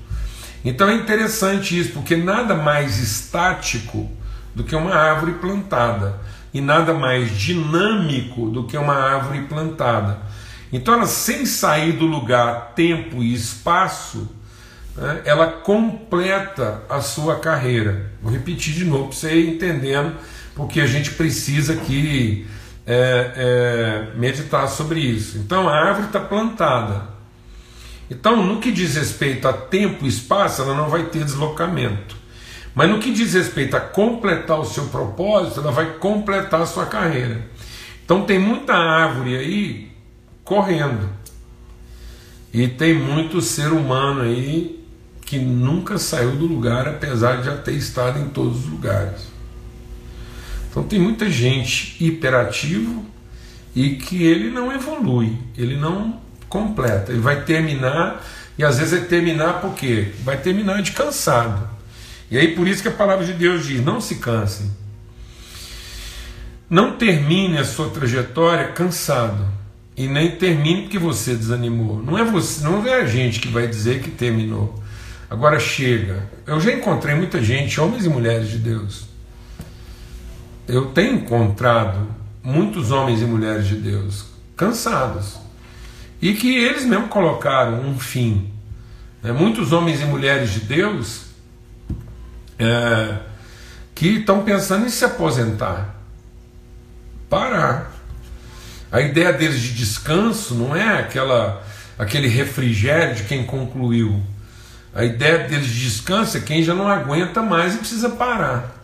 Então 0.64 0.88
é 0.88 0.94
interessante 0.94 1.78
isso, 1.78 1.92
porque 1.92 2.16
nada 2.16 2.54
mais 2.54 2.98
estático 2.98 4.10
do 4.54 4.64
que 4.64 4.74
uma 4.74 4.94
árvore 4.94 5.32
plantada, 5.32 6.18
e 6.52 6.60
nada 6.60 6.94
mais 6.94 7.36
dinâmico 7.38 8.48
do 8.50 8.64
que 8.64 8.76
uma 8.76 8.94
árvore 8.94 9.42
plantada. 9.42 10.18
Então, 10.72 10.94
ela, 10.94 11.06
sem 11.06 11.46
sair 11.46 11.92
do 11.92 12.06
lugar, 12.06 12.72
tempo 12.74 13.22
e 13.22 13.32
espaço, 13.32 14.28
né, 14.96 15.22
ela 15.24 15.46
completa 15.46 16.82
a 16.88 17.00
sua 17.00 17.36
carreira. 17.36 18.10
Vou 18.22 18.32
repetir 18.32 18.74
de 18.74 18.84
novo 18.84 19.08
para 19.08 19.16
você 19.16 19.34
ir 19.34 19.54
entendendo, 19.54 20.14
porque 20.54 20.80
a 20.80 20.86
gente 20.86 21.12
precisa 21.12 21.74
aqui 21.74 22.46
é, 22.86 23.32
é, 24.14 24.18
meditar 24.18 24.66
sobre 24.68 25.00
isso. 25.00 25.38
Então 25.38 25.68
a 25.68 25.74
árvore 25.74 26.06
está 26.06 26.20
plantada. 26.20 27.18
Então, 28.10 28.42
no 28.42 28.58
que 28.58 28.72
diz 28.72 28.96
respeito 28.96 29.46
a 29.46 29.52
tempo 29.52 30.06
e 30.06 30.08
espaço, 30.08 30.62
ela 30.62 30.74
não 30.74 30.88
vai 30.88 31.04
ter 31.04 31.24
deslocamento. 31.24 32.16
Mas 32.78 32.88
no 32.88 33.00
que 33.00 33.10
diz 33.10 33.34
respeito 33.34 33.76
a 33.76 33.80
completar 33.80 34.60
o 34.60 34.64
seu 34.64 34.84
propósito, 34.84 35.58
ela 35.58 35.72
vai 35.72 35.94
completar 35.94 36.62
a 36.62 36.66
sua 36.66 36.86
carreira. 36.86 37.44
Então 38.04 38.22
tem 38.22 38.38
muita 38.38 38.72
árvore 38.72 39.36
aí 39.36 39.90
correndo. 40.44 41.08
E 42.54 42.68
tem 42.68 42.94
muito 42.94 43.40
ser 43.40 43.72
humano 43.72 44.20
aí 44.20 44.86
que 45.22 45.40
nunca 45.40 45.98
saiu 45.98 46.36
do 46.36 46.46
lugar, 46.46 46.86
apesar 46.86 47.38
de 47.38 47.46
já 47.46 47.56
ter 47.56 47.72
estado 47.72 48.20
em 48.20 48.28
todos 48.28 48.66
os 48.66 48.70
lugares. 48.70 49.22
Então 50.70 50.84
tem 50.84 51.00
muita 51.00 51.28
gente 51.28 51.96
hiperativo 51.98 53.04
e 53.74 53.96
que 53.96 54.22
ele 54.22 54.52
não 54.52 54.72
evolui, 54.72 55.36
ele 55.56 55.76
não 55.76 56.20
completa, 56.48 57.10
ele 57.10 57.20
vai 57.20 57.42
terminar 57.42 58.24
e 58.56 58.62
às 58.62 58.78
vezes 58.78 59.02
é 59.02 59.04
terminar 59.04 59.60
por 59.60 59.74
quê? 59.74 60.12
Vai 60.22 60.36
terminar 60.36 60.80
de 60.80 60.92
cansado. 60.92 61.77
E 62.30 62.36
aí 62.38 62.54
por 62.54 62.66
isso 62.68 62.82
que 62.82 62.88
a 62.88 62.92
palavra 62.92 63.24
de 63.24 63.32
Deus 63.32 63.66
diz: 63.66 63.84
não 63.84 64.00
se 64.00 64.16
cansem. 64.16 64.70
Não 66.68 66.96
termine 66.96 67.56
a 67.56 67.64
sua 67.64 67.88
trajetória 67.88 68.68
cansado 68.68 69.46
e 69.96 70.06
nem 70.06 70.32
termine 70.32 70.82
porque 70.82 70.98
você 70.98 71.34
desanimou. 71.34 72.02
Não 72.02 72.18
é 72.18 72.24
você, 72.24 72.62
não 72.62 72.86
é 72.86 73.00
a 73.00 73.06
gente 73.06 73.40
que 73.40 73.48
vai 73.48 73.66
dizer 73.66 74.02
que 74.02 74.10
terminou. 74.10 74.80
Agora 75.30 75.58
chega. 75.58 76.28
Eu 76.46 76.60
já 76.60 76.72
encontrei 76.72 77.14
muita 77.14 77.42
gente, 77.42 77.80
homens 77.80 78.04
e 78.04 78.08
mulheres 78.08 78.50
de 78.50 78.58
Deus. 78.58 79.08
Eu 80.66 80.86
tenho 80.86 81.16
encontrado 81.16 82.06
muitos 82.42 82.90
homens 82.90 83.22
e 83.22 83.24
mulheres 83.24 83.66
de 83.66 83.74
Deus 83.74 84.26
cansados 84.56 85.38
e 86.20 86.34
que 86.34 86.54
eles 86.56 86.84
mesmo 86.84 87.08
colocaram 87.08 87.80
um 87.80 87.98
fim. 87.98 88.50
É, 89.22 89.32
muitos 89.32 89.72
homens 89.72 90.00
e 90.00 90.04
mulheres 90.04 90.52
de 90.52 90.60
Deus 90.60 91.27
é, 92.58 93.16
que 93.94 94.18
estão 94.18 94.42
pensando 94.42 94.86
em 94.86 94.90
se 94.90 95.04
aposentar, 95.04 95.94
parar. 97.28 97.92
A 98.90 99.00
ideia 99.00 99.32
deles 99.32 99.60
de 99.60 99.74
descanso 99.74 100.54
não 100.54 100.74
é 100.74 100.98
aquela 101.00 101.62
aquele 101.98 102.28
refrigério 102.28 103.16
de 103.16 103.24
quem 103.24 103.44
concluiu 103.44 104.22
a 104.98 105.04
ideia 105.04 105.46
deles 105.46 105.68
de 105.68 105.84
descanso 105.84 106.36
é 106.36 106.40
quem 106.40 106.62
já 106.62 106.74
não 106.74 106.88
aguenta 106.88 107.42
mais 107.42 107.74
e 107.74 107.78
precisa 107.78 108.10
parar. 108.10 108.82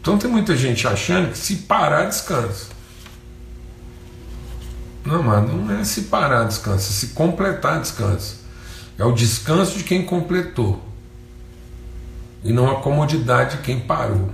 Então 0.00 0.18
tem 0.18 0.30
muita 0.30 0.56
gente 0.56 0.86
achando 0.86 1.32
que 1.32 1.38
se 1.38 1.56
parar, 1.56 2.04
descansa. 2.04 2.66
Não, 5.02 5.22
mas 5.22 5.48
não 5.48 5.80
é 5.80 5.84
se 5.84 6.02
parar, 6.02 6.44
descansa, 6.44 6.90
é 6.90 6.92
se 6.92 7.06
completar, 7.14 7.80
descansa. 7.80 8.36
É 8.98 9.04
o 9.04 9.12
descanso 9.12 9.78
de 9.78 9.84
quem 9.84 10.04
completou. 10.04 10.86
E 12.42 12.52
não 12.52 12.70
a 12.70 12.80
comodidade 12.80 13.56
de 13.56 13.62
quem 13.62 13.80
parou. 13.80 14.30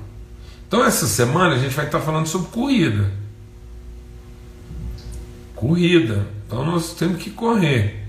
Então 0.67 0.85
essa 0.85 1.07
semana 1.07 1.55
a 1.55 1.59
gente 1.59 1.75
vai 1.75 1.87
estar 1.87 2.01
falando 2.01 2.27
sobre 2.27 2.49
corrida. 2.49 3.11
Corrida. 5.55 6.27
Então 6.47 6.65
nós 6.65 6.95
temos 6.95 7.23
que 7.23 7.31
correr. 7.31 8.07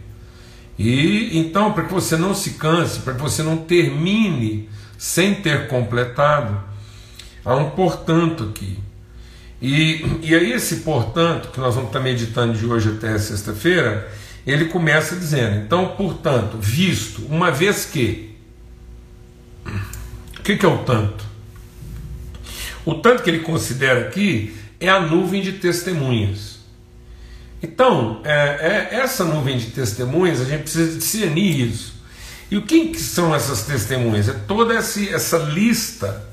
E 0.77 1.37
então, 1.39 1.73
para 1.73 1.85
que 1.85 1.93
você 1.93 2.15
não 2.15 2.35
se 2.35 2.51
canse, 2.51 2.99
para 2.99 3.13
que 3.13 3.21
você 3.21 3.41
não 3.41 3.57
termine 3.57 4.69
sem 4.97 5.35
ter 5.35 5.67
completado, 5.67 6.61
há 7.43 7.55
um 7.55 7.71
portanto 7.71 8.43
aqui. 8.43 8.77
E, 9.59 10.05
e 10.21 10.35
aí, 10.35 10.51
esse 10.53 10.77
portanto, 10.77 11.49
que 11.49 11.59
nós 11.59 11.73
vamos 11.73 11.89
estar 11.89 11.99
meditando 11.99 12.53
de 12.53 12.65
hoje 12.65 12.89
até 12.89 13.17
sexta-feira, 13.17 14.07
ele 14.45 14.65
começa 14.65 15.15
dizendo: 15.15 15.57
então, 15.57 15.95
portanto, 15.97 16.57
visto, 16.59 17.25
uma 17.25 17.51
vez 17.51 17.85
que. 17.85 18.26
Que, 20.47 20.55
que 20.55 20.65
é 20.65 20.69
o 20.69 20.77
tanto? 20.77 21.25
O 22.85 22.95
tanto 22.95 23.21
que 23.21 23.29
ele 23.29 23.39
considera 23.39 24.07
aqui 24.07 24.55
é 24.79 24.87
a 24.87 24.97
nuvem 24.97 25.41
de 25.41 25.51
testemunhas. 25.51 26.59
Então, 27.61 28.21
é, 28.23 28.87
é, 28.93 28.95
essa 28.95 29.25
nuvem 29.25 29.57
de 29.57 29.71
testemunhas, 29.71 30.39
a 30.39 30.45
gente 30.45 30.61
precisa 30.61 30.97
discernir 30.97 31.67
isso. 31.67 31.95
E 32.49 32.55
o 32.55 32.61
que, 32.61 32.97
são 32.97 33.35
essas 33.35 33.63
testemunhas? 33.63 34.29
É 34.29 34.33
toda 34.47 34.73
essa, 34.73 35.03
essa 35.09 35.37
lista 35.37 36.25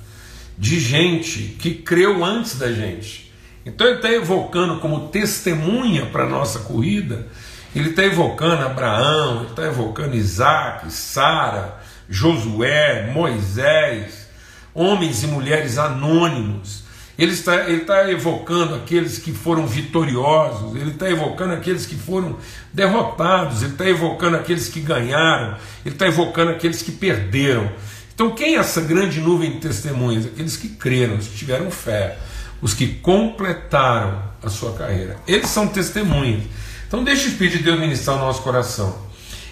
de 0.57 0.79
gente 0.79 1.57
que 1.59 1.75
creu 1.75 2.25
antes 2.25 2.57
da 2.57 2.71
gente. 2.71 3.33
Então 3.67 3.85
ele 3.85 3.97
está 3.97 4.13
evocando 4.13 4.79
como 4.79 5.09
testemunha 5.09 6.07
para 6.07 6.23
a 6.23 6.29
nossa 6.29 6.61
corrida, 6.61 7.27
ele 7.75 7.91
está 7.91 8.05
evocando 8.05 8.63
Abraão, 8.63 9.41
ele 9.41 9.51
está 9.51 9.65
evocando 9.65 10.15
Isaac, 10.15 10.89
Sara, 10.93 11.83
Josué, 12.15 13.11
Moisés, 13.13 14.29
homens 14.75 15.23
e 15.23 15.27
mulheres 15.27 15.79
anônimos 15.79 16.85
ele 17.17 17.33
está, 17.33 17.69
ele 17.69 17.83
está 17.83 18.11
evocando 18.11 18.75
aqueles 18.75 19.19
que 19.19 19.33
foram 19.33 19.67
vitoriosos, 19.67 20.75
ele 20.75 20.91
está 20.91 21.09
evocando 21.09 21.55
aqueles 21.55 21.87
que 21.87 21.95
foram 21.95 22.37
derrotados, 22.73 23.63
ele 23.63 23.73
está 23.73 23.89
evocando 23.89 24.37
aqueles 24.37 24.69
que 24.69 24.81
ganharam, 24.81 25.57
ele 25.85 25.95
está 25.95 26.09
evocando 26.09 26.51
aqueles 26.51 26.83
que 26.83 26.91
perderam. 26.91 27.71
Então, 28.13 28.35
quem 28.35 28.57
é 28.57 28.59
essa 28.59 28.81
grande 28.81 29.21
nuvem 29.21 29.53
de 29.53 29.59
testemunhas? 29.59 30.27
Aqueles 30.27 30.57
que 30.57 30.69
creram, 30.69 31.17
os 31.17 31.29
que 31.29 31.37
tiveram 31.37 31.71
fé, 31.71 32.19
os 32.61 32.75
que 32.75 32.87
completaram 32.95 34.21
a 34.43 34.49
sua 34.49 34.73
carreira. 34.73 35.17
Eles 35.27 35.49
são 35.49 35.69
testemunhas. 35.69 36.43
Então, 36.87 37.05
deixe 37.05 37.27
o 37.27 37.29
Espírito 37.29 37.59
de 37.59 37.65
Deus 37.65 37.79
ministrar 37.79 38.17
o 38.17 38.21
nosso 38.21 38.43
coração. 38.43 38.97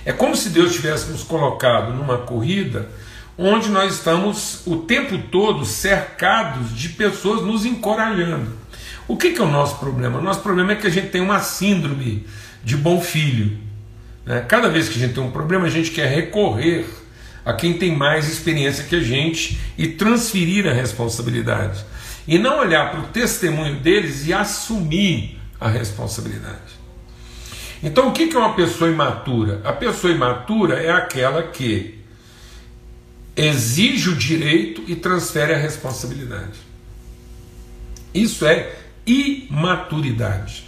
É 0.04 0.12
como 0.12 0.37
se 0.37 0.50
Deus 0.50 0.75
tivesse 0.75 1.11
nos 1.11 1.23
colocado 1.23 1.92
numa 1.94 2.18
corrida 2.18 2.88
onde 3.37 3.71
nós 3.71 3.94
estamos 3.94 4.62
o 4.66 4.76
tempo 4.76 5.18
todo 5.30 5.64
cercados 5.64 6.76
de 6.76 6.90
pessoas 6.90 7.42
nos 7.42 7.64
encorajando. 7.64 8.52
O 9.09 9.16
que, 9.16 9.32
que 9.32 9.40
é 9.40 9.44
o 9.44 9.50
nosso 9.50 9.78
problema? 9.78 10.18
O 10.18 10.23
nosso 10.23 10.40
problema 10.40 10.73
é 10.73 10.76
que 10.76 10.87
a 10.87 10.90
gente 10.90 11.09
tem 11.09 11.21
uma 11.21 11.40
síndrome 11.40 12.26
de 12.62 12.76
bom 12.76 13.00
filho. 13.00 13.59
Né? 14.25 14.44
Cada 14.47 14.68
vez 14.68 14.88
que 14.88 14.97
a 14.97 15.00
gente 15.00 15.14
tem 15.14 15.23
um 15.23 15.30
problema, 15.30 15.66
a 15.66 15.71
gente 15.71 15.90
quer 15.90 16.09
recorrer 16.09 16.87
a 17.44 17.52
quem 17.52 17.75
tem 17.75 17.97
mais 17.97 18.28
experiência 18.28 18.85
que 18.85 18.97
a 18.97 19.00
gente 19.00 19.59
e 19.76 19.88
transferir 19.88 20.66
a 20.68 20.73
responsabilidade. 20.73 21.85
E 22.26 22.38
não 22.38 22.61
olhar 22.61 22.90
para 22.90 23.00
o 23.00 23.09
testemunho 23.09 23.76
deles 23.80 24.26
e 24.26 24.32
assumir 24.32 25.40
a 25.59 25.68
responsabilidade. 25.68 26.82
Então, 27.83 28.09
o 28.09 28.12
que 28.12 28.33
é 28.33 28.39
uma 28.39 28.55
pessoa 28.55 28.91
imatura? 28.91 29.61
A 29.65 29.73
pessoa 29.73 30.12
imatura 30.12 30.81
é 30.81 30.91
aquela 30.91 31.43
que 31.43 31.99
exige 33.37 34.11
o 34.11 34.17
direito 34.17 34.83
e 34.87 34.95
transfere 34.95 35.53
a 35.53 35.59
responsabilidade. 35.59 36.61
Isso 38.15 38.47
é 38.47 38.73
imaturidade. 39.07 40.65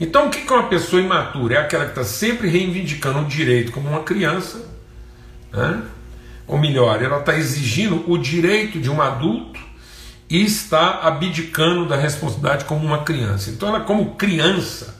Então, 0.00 0.26
o 0.28 0.30
que 0.30 0.50
é 0.50 0.56
uma 0.56 0.68
pessoa 0.68 1.02
imatura? 1.02 1.56
É 1.56 1.58
aquela 1.58 1.84
que 1.84 1.90
está 1.90 2.04
sempre 2.04 2.48
reivindicando 2.48 3.20
o 3.20 3.24
direito 3.24 3.72
como 3.72 3.88
uma 3.88 4.02
criança, 4.02 4.64
né? 5.52 5.82
ou 6.46 6.58
melhor, 6.58 7.02
ela 7.02 7.18
está 7.18 7.36
exigindo 7.36 8.04
o 8.10 8.16
direito 8.16 8.78
de 8.78 8.88
um 8.88 9.02
adulto 9.02 9.58
e 10.28 10.44
está 10.44 11.00
abdicando 11.02 11.86
da 11.86 11.96
responsabilidade 11.96 12.64
como 12.66 12.86
uma 12.86 13.02
criança. 13.02 13.50
Então, 13.50 13.68
ela, 13.68 13.80
como 13.80 14.14
criança, 14.14 14.96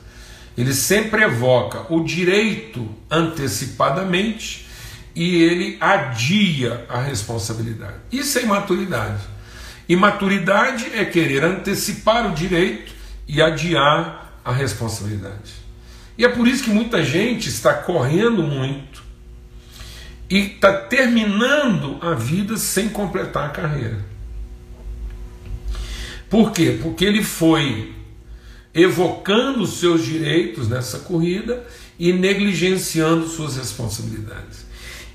ele 0.56 0.72
sempre 0.72 1.22
evoca 1.22 1.92
o 1.92 2.02
direito 2.02 2.88
antecipadamente 3.10 4.66
e 5.14 5.42
ele 5.42 5.76
adia 5.80 6.84
a 6.88 7.00
responsabilidade. 7.00 7.94
Isso 8.10 8.38
é 8.38 8.42
imaturidade. 8.42 9.22
Imaturidade 9.88 10.86
é 10.94 11.04
querer 11.04 11.44
antecipar 11.44 12.30
o 12.30 12.34
direito 12.34 12.92
e 13.28 13.40
adiar 13.40 14.40
a 14.44 14.52
responsabilidade. 14.52 15.66
E 16.18 16.24
é 16.24 16.28
por 16.28 16.48
isso 16.48 16.64
que 16.64 16.70
muita 16.70 17.04
gente 17.04 17.48
está 17.48 17.74
correndo 17.74 18.42
muito 18.42 19.02
e 20.28 20.38
está 20.38 20.72
terminando 20.72 21.98
a 22.00 22.14
vida 22.14 22.56
sem 22.56 22.88
completar 22.88 23.46
a 23.46 23.50
carreira. 23.50 23.98
Por 26.28 26.52
quê? 26.52 26.78
Porque 26.82 27.04
ele 27.04 27.22
foi 27.22 27.95
evocando 28.76 29.62
os 29.62 29.80
seus 29.80 30.04
direitos 30.04 30.68
nessa 30.68 30.98
corrida 30.98 31.66
e 31.98 32.12
negligenciando 32.12 33.26
suas 33.26 33.56
responsabilidades. 33.56 34.66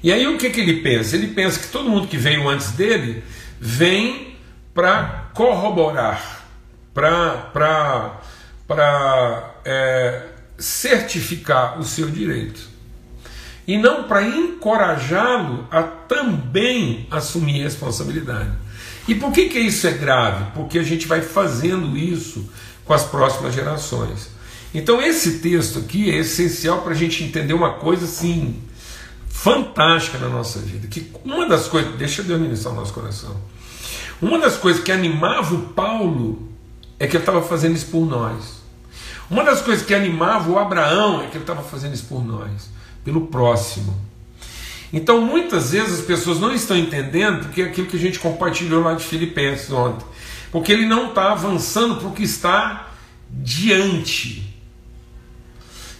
E 0.01 0.11
aí 0.11 0.25
o 0.25 0.35
que, 0.37 0.49
que 0.49 0.59
ele 0.59 0.81
pensa? 0.81 1.15
Ele 1.15 1.27
pensa 1.27 1.59
que 1.59 1.67
todo 1.67 1.87
mundo 1.87 2.07
que 2.07 2.17
veio 2.17 2.49
antes 2.49 2.71
dele 2.71 3.23
vem 3.59 4.35
para 4.73 5.29
corroborar, 5.35 6.47
para 6.91 8.19
é, 9.63 10.23
certificar 10.57 11.79
o 11.79 11.83
seu 11.83 12.09
direito. 12.09 12.71
E 13.67 13.77
não 13.77 14.05
para 14.05 14.23
encorajá-lo 14.23 15.67
a 15.69 15.83
também 15.83 17.05
assumir 17.11 17.61
responsabilidade. 17.61 18.49
E 19.07 19.13
por 19.13 19.31
que, 19.31 19.49
que 19.49 19.59
isso 19.59 19.85
é 19.85 19.91
grave? 19.91 20.45
Porque 20.55 20.79
a 20.79 20.83
gente 20.83 21.07
vai 21.07 21.21
fazendo 21.21 21.95
isso 21.95 22.49
com 22.85 22.93
as 22.93 23.03
próximas 23.03 23.53
gerações. 23.53 24.29
Então, 24.73 25.01
esse 25.01 25.39
texto 25.39 25.79
aqui 25.79 26.09
é 26.09 26.17
essencial 26.17 26.81
para 26.81 26.93
a 26.93 26.95
gente 26.95 27.23
entender 27.23 27.53
uma 27.53 27.73
coisa 27.73 28.05
assim, 28.05 28.61
fantástica 29.27 30.17
na 30.17 30.29
nossa 30.29 30.59
vida. 30.59 30.87
Que 30.87 31.11
uma 31.25 31.47
das 31.47 31.67
coisas, 31.67 31.93
deixa 31.95 32.23
Deus 32.23 32.39
ministrar 32.39 32.73
o 32.73 32.77
nosso 32.77 32.93
coração. 32.93 33.35
Uma 34.21 34.39
das 34.39 34.55
coisas 34.55 34.83
que 34.83 34.91
animava 34.91 35.55
o 35.55 35.61
Paulo 35.69 36.49
é 36.99 37.07
que 37.07 37.17
ele 37.17 37.23
estava 37.23 37.41
fazendo 37.41 37.75
isso 37.75 37.87
por 37.87 38.05
nós. 38.05 38.61
Uma 39.29 39.43
das 39.43 39.61
coisas 39.61 39.85
que 39.85 39.93
animava 39.93 40.49
o 40.51 40.59
Abraão 40.59 41.21
é 41.21 41.27
que 41.27 41.37
ele 41.37 41.43
estava 41.43 41.63
fazendo 41.63 41.93
isso 41.93 42.05
por 42.05 42.23
nós, 42.23 42.69
pelo 43.03 43.27
próximo. 43.27 44.10
Então, 44.93 45.21
muitas 45.21 45.71
vezes 45.71 45.99
as 45.99 46.05
pessoas 46.05 46.39
não 46.39 46.53
estão 46.53 46.75
entendendo 46.75 47.45
porque 47.45 47.61
é 47.61 47.65
aquilo 47.65 47.87
que 47.87 47.95
a 47.95 47.99
gente 47.99 48.19
compartilhou 48.19 48.83
lá 48.83 48.93
de 48.93 49.03
Filipenses 49.03 49.71
ontem. 49.71 50.05
Porque 50.51 50.71
ele 50.71 50.85
não 50.85 51.09
está 51.09 51.31
avançando 51.31 51.95
para 51.95 52.07
o 52.07 52.11
que 52.11 52.23
está 52.23 52.89
diante. 53.29 54.53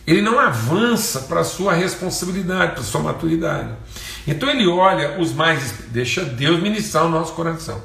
Ele 0.06 0.22
não 0.22 0.40
avança 0.40 1.22
para 1.22 1.40
a 1.40 1.44
sua 1.44 1.74
responsabilidade, 1.74 2.74
para 2.74 2.82
a 2.82 2.86
sua 2.86 3.02
maturidade. 3.02 3.70
Então 4.28 4.50
ele 4.50 4.68
olha 4.68 5.20
os 5.20 5.32
mais. 5.32 5.74
Deixa 5.88 6.26
Deus 6.26 6.62
ministrar 6.62 7.06
o 7.06 7.10
nosso 7.10 7.34
coração. 7.34 7.82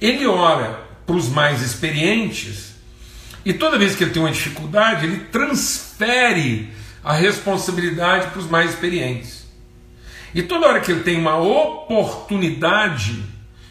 Ele 0.00 0.26
olha 0.26 0.78
para 1.06 1.16
os 1.16 1.28
mais 1.28 1.60
experientes 1.60 2.68
e 3.44 3.52
toda 3.52 3.78
vez 3.78 3.94
que 3.94 4.04
ele 4.04 4.10
tem 4.10 4.22
uma 4.22 4.30
dificuldade, 4.30 5.06
ele 5.06 5.20
transfere 5.32 6.70
a 7.02 7.12
responsabilidade 7.12 8.30
para 8.30 8.40
os 8.40 8.46
mais 8.46 8.70
experientes. 8.70 9.37
E 10.38 10.42
toda 10.44 10.68
hora 10.68 10.80
que 10.80 10.92
ele 10.92 11.02
tem 11.02 11.18
uma 11.18 11.36
oportunidade, 11.36 13.24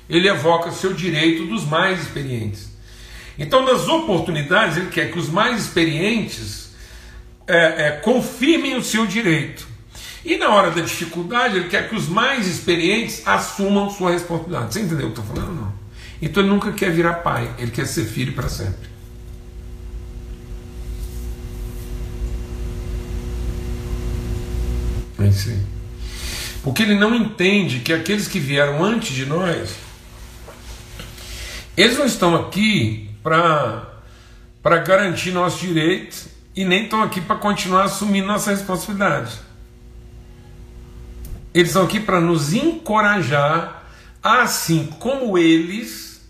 ele 0.09 0.27
evoca 0.27 0.69
seu 0.69 0.93
direito 0.93 1.45
dos 1.45 1.63
mais 1.63 2.01
experientes. 2.01 2.69
Então, 3.39 3.63
nas 3.63 3.87
oportunidades, 3.87 4.75
ele 4.75 4.87
quer 4.87 5.09
que 5.09 5.17
os 5.17 5.29
mais 5.29 5.61
experientes 5.61 6.75
é, 7.47 7.87
é, 7.87 7.91
confirmem 7.91 8.75
o 8.75 8.83
seu 8.83 9.07
direito. 9.07 9.65
E 10.25 10.35
na 10.35 10.49
hora 10.49 10.69
da 10.69 10.81
dificuldade, 10.81 11.55
ele 11.55 11.69
quer 11.69 11.87
que 11.87 11.95
os 11.95 12.09
mais 12.09 12.45
experientes 12.45 13.25
assumam 13.25 13.89
sua 13.89 14.11
responsabilidade. 14.11 14.73
Você 14.73 14.81
entendeu 14.81 15.07
o 15.07 15.11
que 15.13 15.19
eu 15.19 15.23
estou 15.23 15.35
falando? 15.37 15.55
Não. 15.55 15.73
Então, 16.21 16.43
ele 16.43 16.51
nunca 16.51 16.73
quer 16.73 16.91
virar 16.91 17.13
pai, 17.13 17.49
ele 17.57 17.71
quer 17.71 17.87
ser 17.87 18.03
filho 18.03 18.33
para 18.33 18.49
sempre. 18.49 18.89
É 25.17 25.27
isso 25.27 25.49
aí. 25.49 25.76
Porque 26.67 26.83
ele 26.83 26.95
não 26.95 27.15
entende 27.15 27.79
que 27.79 27.93
aqueles 27.93 28.27
que 28.27 28.39
vieram 28.39 28.83
antes 28.83 29.15
de 29.15 29.25
nós 29.25 29.73
eles 31.77 31.97
não 31.97 32.05
estão 32.05 32.35
aqui 32.35 33.09
para 33.23 33.87
garantir 34.85 35.31
nossos 35.31 35.61
direitos 35.61 36.27
e 36.53 36.65
nem 36.65 36.83
estão 36.83 37.01
aqui 37.01 37.21
para 37.21 37.37
continuar 37.37 37.85
assumindo 37.85 38.27
nossa 38.27 38.51
responsabilidade. 38.51 39.39
Eles 41.53 41.69
estão 41.69 41.83
aqui 41.83 42.01
para 42.01 42.19
nos 42.19 42.51
encorajar, 42.51 43.85
assim 44.21 44.87
como 44.99 45.37
eles, 45.37 46.21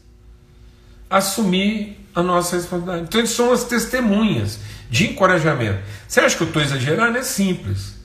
assumir 1.10 1.98
a 2.14 2.22
nossa 2.22 2.58
responsabilidade. 2.58 3.08
Então, 3.08 3.22
eles 3.22 3.32
são 3.32 3.52
as 3.52 3.64
testemunhas 3.64 4.60
de 4.88 5.08
encorajamento. 5.08 5.82
Você 6.08 6.20
acha 6.20 6.38
que 6.38 6.44
eu 6.44 6.48
estou 6.48 6.62
exagerando? 6.62 7.18
É 7.18 7.24
simples. 7.24 7.97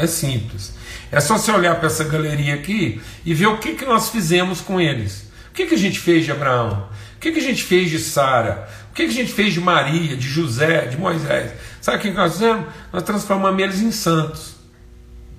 É 0.00 0.06
simples. 0.06 0.72
É 1.12 1.20
só 1.20 1.36
você 1.36 1.52
olhar 1.52 1.74
para 1.76 1.88
essa 1.88 2.04
galeria 2.04 2.54
aqui 2.54 3.02
e 3.22 3.34
ver 3.34 3.48
o 3.48 3.58
que, 3.58 3.74
que 3.74 3.84
nós 3.84 4.08
fizemos 4.08 4.62
com 4.62 4.80
eles. 4.80 5.30
O 5.50 5.52
que, 5.52 5.66
que 5.66 5.74
a 5.74 5.78
gente 5.78 5.98
fez 6.00 6.24
de 6.24 6.32
Abraão? 6.32 6.88
O 7.16 7.20
que, 7.20 7.32
que 7.32 7.38
a 7.38 7.42
gente 7.42 7.62
fez 7.62 7.90
de 7.90 7.98
Sara? 7.98 8.66
O 8.90 8.94
que, 8.94 9.04
que 9.04 9.10
a 9.10 9.14
gente 9.14 9.30
fez 9.30 9.52
de 9.52 9.60
Maria, 9.60 10.16
de 10.16 10.26
José, 10.26 10.86
de 10.86 10.96
Moisés? 10.96 11.52
Sabe 11.82 11.98
o 11.98 12.00
que 12.00 12.10
nós 12.12 12.32
fizemos? 12.32 12.66
Nós 12.90 13.02
transformamos 13.02 13.62
eles 13.62 13.80
em 13.82 13.92
santos. 13.92 14.54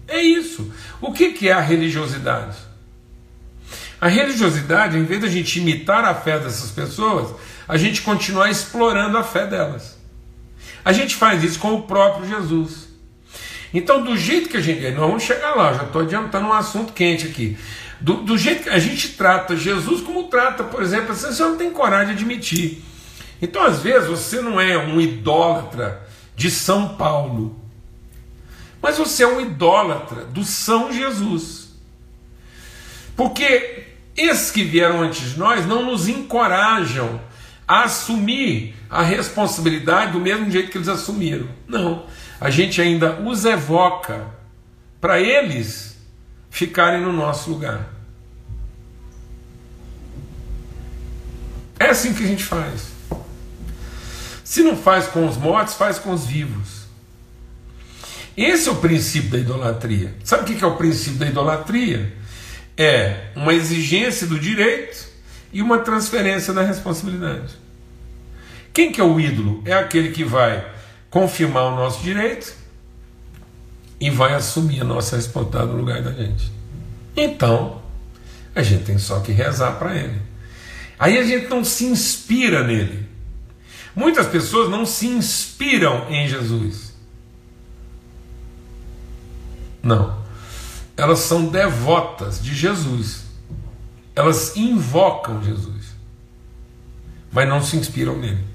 É 0.08 0.22
isso. 0.22 0.72
O 1.02 1.12
que, 1.12 1.32
que 1.32 1.50
é 1.50 1.54
a 1.54 1.60
religiosidade? 1.60 2.58
A 4.00 4.08
religiosidade, 4.08 4.96
em 4.96 5.06
vez 5.06 5.22
de 5.22 5.26
a 5.26 5.30
gente 5.30 5.60
imitar 5.60 6.06
a 6.06 6.14
fé 6.14 6.38
dessas 6.38 6.70
pessoas, 6.70 7.34
a 7.68 7.78
gente 7.78 8.04
continua 8.04 8.48
explorando 8.48 9.18
a 9.18 9.24
fé 9.24 9.48
delas. 9.48 9.98
A 10.86 10.94
gente 10.94 11.16
faz 11.16 11.44
isso 11.44 11.58
com 11.58 11.74
o 11.74 11.82
próprio 11.84 12.28
Jesus. 12.28 12.91
Então, 13.74 14.04
do 14.04 14.18
jeito 14.18 14.50
que 14.50 14.58
a 14.58 14.62
gente. 14.62 14.82
Nós 14.92 15.00
vamos 15.00 15.24
chegar 15.24 15.56
lá, 15.56 15.74
já 15.74 15.84
estou 15.84 16.02
adiantando 16.02 16.48
um 16.48 16.54
assunto 16.54 16.94
quente 16.94 17.28
aqui. 17.28 17.58
Do, 18.00 18.16
do, 18.16 18.38
jeito 18.38 18.64
que 18.64 18.70
a 18.70 18.80
gente 18.80 19.10
trata 19.10 19.56
Jesus 19.56 20.02
como 20.02 20.24
trata, 20.24 20.64
por 20.64 20.82
exemplo, 20.82 21.14
você 21.14 21.44
não 21.44 21.56
tem 21.56 21.70
coragem 21.70 22.16
de 22.16 22.24
admitir. 22.24 22.84
Então, 23.42 23.64
às 23.64 23.80
vezes, 23.80 24.10
você 24.10 24.42
não 24.42 24.60
é 24.60 24.78
um 24.78 25.00
idólatra 25.00 26.02
de 26.36 26.50
São 26.50 26.96
Paulo, 26.96 27.60
mas 28.82 28.98
você 28.98 29.24
é 29.24 29.28
um 29.28 29.40
idólatra 29.40 30.26
do 30.26 30.44
São 30.44 30.92
Jesus. 30.92 31.70
Porque 33.16 33.84
esses 34.18 34.52
que 34.52 34.64
vieram 34.64 35.02
antes 35.02 35.34
de 35.34 35.40
nós 35.40 35.66
não 35.66 35.86
nos 35.86 36.08
encorajam 36.08 37.22
a 37.68 37.84
assumir 37.84 38.76
a 38.90 39.02
responsabilidade 39.02 40.12
do 40.12 40.20
mesmo 40.20 40.50
jeito 40.50 40.72
que 40.72 40.78
eles 40.78 40.90
assumiram. 40.90 41.48
Não. 41.68 42.06
A 42.42 42.50
gente 42.50 42.82
ainda 42.82 43.22
os 43.22 43.46
evoca 43.46 44.26
para 45.00 45.20
eles 45.20 45.96
ficarem 46.50 47.00
no 47.00 47.14
nosso 47.14 47.52
lugar. 47.52 47.88
É 51.80 51.90
assim 51.90 52.16
que 52.16 52.24
a 52.24 52.28
gente 52.28 52.44
faz. 52.44 52.88
Se 54.44 54.64
não 54.64 54.76
faz 54.76 55.06
com 55.06 55.28
os 55.28 55.38
mortos, 55.38 55.76
faz 55.76 56.00
com 56.00 56.12
os 56.12 56.26
vivos. 56.26 56.88
Esse 58.36 58.70
é 58.70 58.72
o 58.72 58.78
princípio 58.78 59.30
da 59.30 59.38
idolatria. 59.38 60.16
Sabe 60.24 60.42
o 60.42 60.58
que 60.58 60.64
é 60.64 60.68
o 60.68 60.78
princípio 60.78 61.20
da 61.20 61.28
idolatria? 61.28 62.12
É 62.76 63.28
uma 63.36 63.54
exigência 63.54 64.26
do 64.26 64.40
direito 64.40 65.08
e 65.54 65.62
uma 65.62 65.78
transferência 65.78 66.52
da 66.54 66.64
responsabilidade. 66.64 67.54
Quem 68.74 68.92
que 68.92 69.00
é 69.00 69.04
o 69.04 69.20
ídolo? 69.20 69.62
É 69.64 69.74
aquele 69.74 70.10
que 70.10 70.24
vai 70.24 70.71
confirmar 71.12 71.66
o 71.66 71.76
nosso 71.76 72.02
direito 72.02 72.56
e 74.00 74.10
vai 74.10 74.34
assumir 74.34 74.82
a 74.82 74.84
nossa 74.84 75.18
responsabilidade 75.18 75.72
no 75.72 75.78
lugar 75.78 76.02
da 76.02 76.12
gente. 76.12 76.52
Então, 77.16 77.82
a 78.56 78.64
gente 78.64 78.86
tem 78.86 78.98
só 78.98 79.20
que 79.20 79.32
rezar 79.32 79.74
para 79.74 79.96
ele. 79.96 80.20
Aí 80.98 81.18
a 81.18 81.24
gente 81.24 81.48
não 81.48 81.64
se 81.64 81.86
inspira 81.86 82.64
nele. 82.64 83.08
Muitas 83.96 84.26
pessoas 84.28 84.70
não 84.70 84.86
se 84.86 85.06
inspiram 85.06 86.10
em 86.10 86.28
Jesus. 86.28 86.94
Não. 89.84 90.22
Elas 90.96 91.20
são 91.20 91.48
devotas 91.48 92.42
de 92.42 92.56
Jesus. 92.56 93.24
Elas 94.16 94.56
invocam 94.56 95.44
Jesus. 95.44 95.88
Mas 97.32 97.50
não 97.50 97.62
se 97.62 97.76
inspiram 97.76 98.18
nele. 98.18 98.51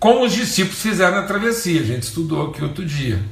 Como 0.00 0.24
os 0.24 0.32
discípulos 0.32 0.80
fizeram 0.80 1.20
na 1.20 1.26
travessia, 1.26 1.82
a 1.82 1.84
gente 1.84 2.04
estudou 2.04 2.48
aqui 2.48 2.64
outro 2.64 2.86
dia. 2.86 3.22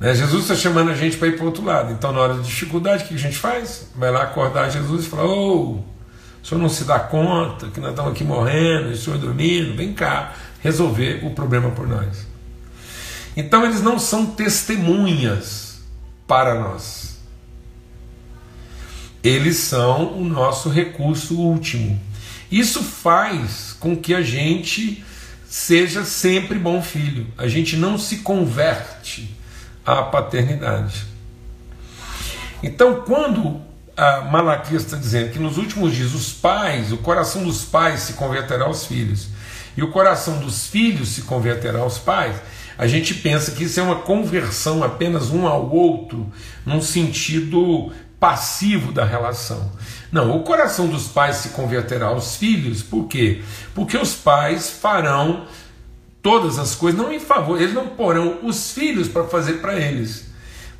Né? 0.00 0.12
Jesus 0.12 0.42
está 0.42 0.56
chamando 0.56 0.90
a 0.90 0.94
gente 0.96 1.16
para 1.16 1.28
ir 1.28 1.36
para 1.36 1.44
o 1.44 1.46
outro 1.46 1.64
lado. 1.64 1.92
Então, 1.92 2.10
na 2.10 2.18
hora 2.18 2.34
da 2.34 2.42
dificuldade, 2.42 3.04
o 3.04 3.06
que 3.06 3.14
a 3.14 3.18
gente 3.18 3.38
faz? 3.38 3.88
Vai 3.94 4.10
lá 4.10 4.24
acordar 4.24 4.68
Jesus 4.68 5.04
e 5.04 5.08
falar: 5.08 5.24
Ô, 5.26 5.30
oh, 5.30 5.84
o 6.42 6.46
senhor 6.46 6.60
não 6.60 6.68
se 6.68 6.82
dá 6.82 6.98
conta 6.98 7.68
que 7.68 7.78
nós 7.78 7.90
estamos 7.90 8.10
aqui 8.10 8.24
morrendo, 8.24 8.88
o 8.88 8.96
senhor 8.96 9.20
dormindo, 9.20 9.76
vem 9.76 9.92
cá 9.94 10.34
resolver 10.60 11.24
o 11.24 11.30
problema 11.30 11.70
por 11.70 11.86
nós. 11.86 12.26
Então, 13.36 13.64
eles 13.64 13.80
não 13.80 14.00
são 14.00 14.26
testemunhas 14.26 15.80
para 16.26 16.56
nós. 16.56 17.20
Eles 19.22 19.58
são 19.58 20.18
o 20.18 20.24
nosso 20.24 20.68
recurso 20.68 21.38
último. 21.38 22.00
Isso 22.50 22.82
faz 22.82 23.76
com 23.78 23.96
que 23.96 24.12
a 24.12 24.22
gente 24.22 25.04
seja 25.52 26.02
sempre 26.06 26.58
bom 26.58 26.80
filho. 26.80 27.26
A 27.36 27.46
gente 27.46 27.76
não 27.76 27.98
se 27.98 28.20
converte 28.20 29.36
à 29.84 30.02
paternidade. 30.02 31.04
Então, 32.62 33.02
quando 33.02 33.60
a 33.94 34.22
Malaquias 34.22 34.82
está 34.82 34.96
dizendo 34.96 35.30
que 35.30 35.38
nos 35.38 35.58
últimos 35.58 35.94
dias 35.94 36.14
os 36.14 36.32
pais, 36.32 36.90
o 36.90 36.96
coração 36.96 37.44
dos 37.44 37.66
pais 37.66 38.00
se 38.00 38.14
converterá 38.14 38.64
aos 38.64 38.86
filhos 38.86 39.28
e 39.76 39.82
o 39.82 39.90
coração 39.90 40.38
dos 40.38 40.68
filhos 40.68 41.10
se 41.10 41.22
converterá 41.22 41.80
aos 41.80 41.98
pais, 41.98 42.36
a 42.78 42.86
gente 42.86 43.12
pensa 43.12 43.50
que 43.50 43.64
isso 43.64 43.78
é 43.78 43.82
uma 43.82 43.96
conversão 43.96 44.82
apenas 44.82 45.28
um 45.28 45.46
ao 45.46 45.70
outro, 45.70 46.32
num 46.64 46.80
sentido 46.80 47.92
passivo 48.22 48.92
da 48.92 49.04
relação. 49.04 49.72
Não, 50.12 50.36
o 50.36 50.44
coração 50.44 50.86
dos 50.86 51.08
pais 51.08 51.38
se 51.38 51.48
converterá 51.48 52.06
aos 52.06 52.36
filhos, 52.36 52.80
por 52.80 53.08
quê? 53.08 53.42
Porque 53.74 53.96
os 53.98 54.14
pais 54.14 54.70
farão 54.70 55.44
todas 56.22 56.56
as 56.56 56.76
coisas, 56.76 57.00
não 57.00 57.12
em 57.12 57.18
favor, 57.18 57.60
eles 57.60 57.74
não 57.74 57.88
porão 57.88 58.38
os 58.44 58.70
filhos 58.70 59.08
para 59.08 59.24
fazer 59.24 59.54
para 59.54 59.74
eles, 59.74 60.30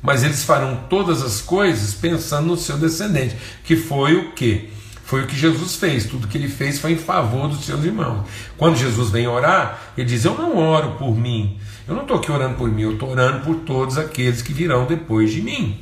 mas 0.01 0.23
eles 0.23 0.45
farão 0.45 0.85
todas 0.89 1.21
as 1.21 1.41
coisas 1.41 1.93
pensando 1.93 2.47
no 2.47 2.55
seu 2.55 2.77
descendente, 2.77 3.35
que 3.65 3.75
foi 3.75 4.15
o 4.15 4.31
que? 4.31 4.69
Foi 5.03 5.23
o 5.23 5.27
que 5.27 5.35
Jesus 5.35 5.75
fez, 5.75 6.05
tudo 6.05 6.29
que 6.29 6.37
ele 6.37 6.47
fez 6.47 6.79
foi 6.79 6.93
em 6.93 6.97
favor 6.97 7.49
dos 7.49 7.65
seus 7.65 7.83
irmãos. 7.83 8.25
Quando 8.57 8.77
Jesus 8.77 9.09
vem 9.09 9.27
orar, 9.27 9.91
ele 9.97 10.07
diz: 10.07 10.23
Eu 10.23 10.35
não 10.35 10.57
oro 10.57 10.91
por 10.91 11.13
mim, 11.13 11.59
eu 11.85 11.93
não 11.93 12.03
estou 12.03 12.15
aqui 12.17 12.31
orando 12.31 12.55
por 12.55 12.69
mim, 12.69 12.83
eu 12.83 12.93
estou 12.93 13.09
orando 13.09 13.43
por 13.43 13.57
todos 13.57 13.97
aqueles 13.97 14.41
que 14.41 14.53
virão 14.53 14.85
depois 14.85 15.29
de 15.29 15.41
mim. 15.41 15.81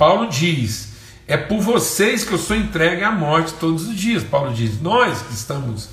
Paulo 0.00 0.30
diz: 0.30 0.94
é 1.28 1.36
por 1.36 1.60
vocês 1.60 2.24
que 2.24 2.32
eu 2.32 2.38
sou 2.38 2.56
entregue 2.56 3.04
à 3.04 3.10
morte 3.10 3.52
todos 3.60 3.86
os 3.86 3.94
dias. 3.94 4.24
Paulo 4.24 4.54
diz: 4.54 4.80
nós 4.80 5.20
que 5.20 5.34
estamos 5.34 5.90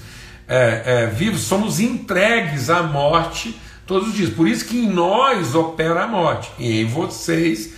é, 0.48 0.84
é, 0.86 1.08
vivos 1.08 1.42
somos 1.42 1.82
entregues 1.82 2.70
à 2.70 2.82
morte 2.84 3.60
todos 3.86 4.08
os 4.08 4.14
dias. 4.14 4.30
Por 4.30 4.48
isso 4.48 4.64
que 4.64 4.78
em 4.78 4.90
nós 4.90 5.56
opera 5.56 6.06
a 6.06 6.08
morte 6.08 6.50
e 6.58 6.80
em 6.80 6.86
vocês 6.86 7.74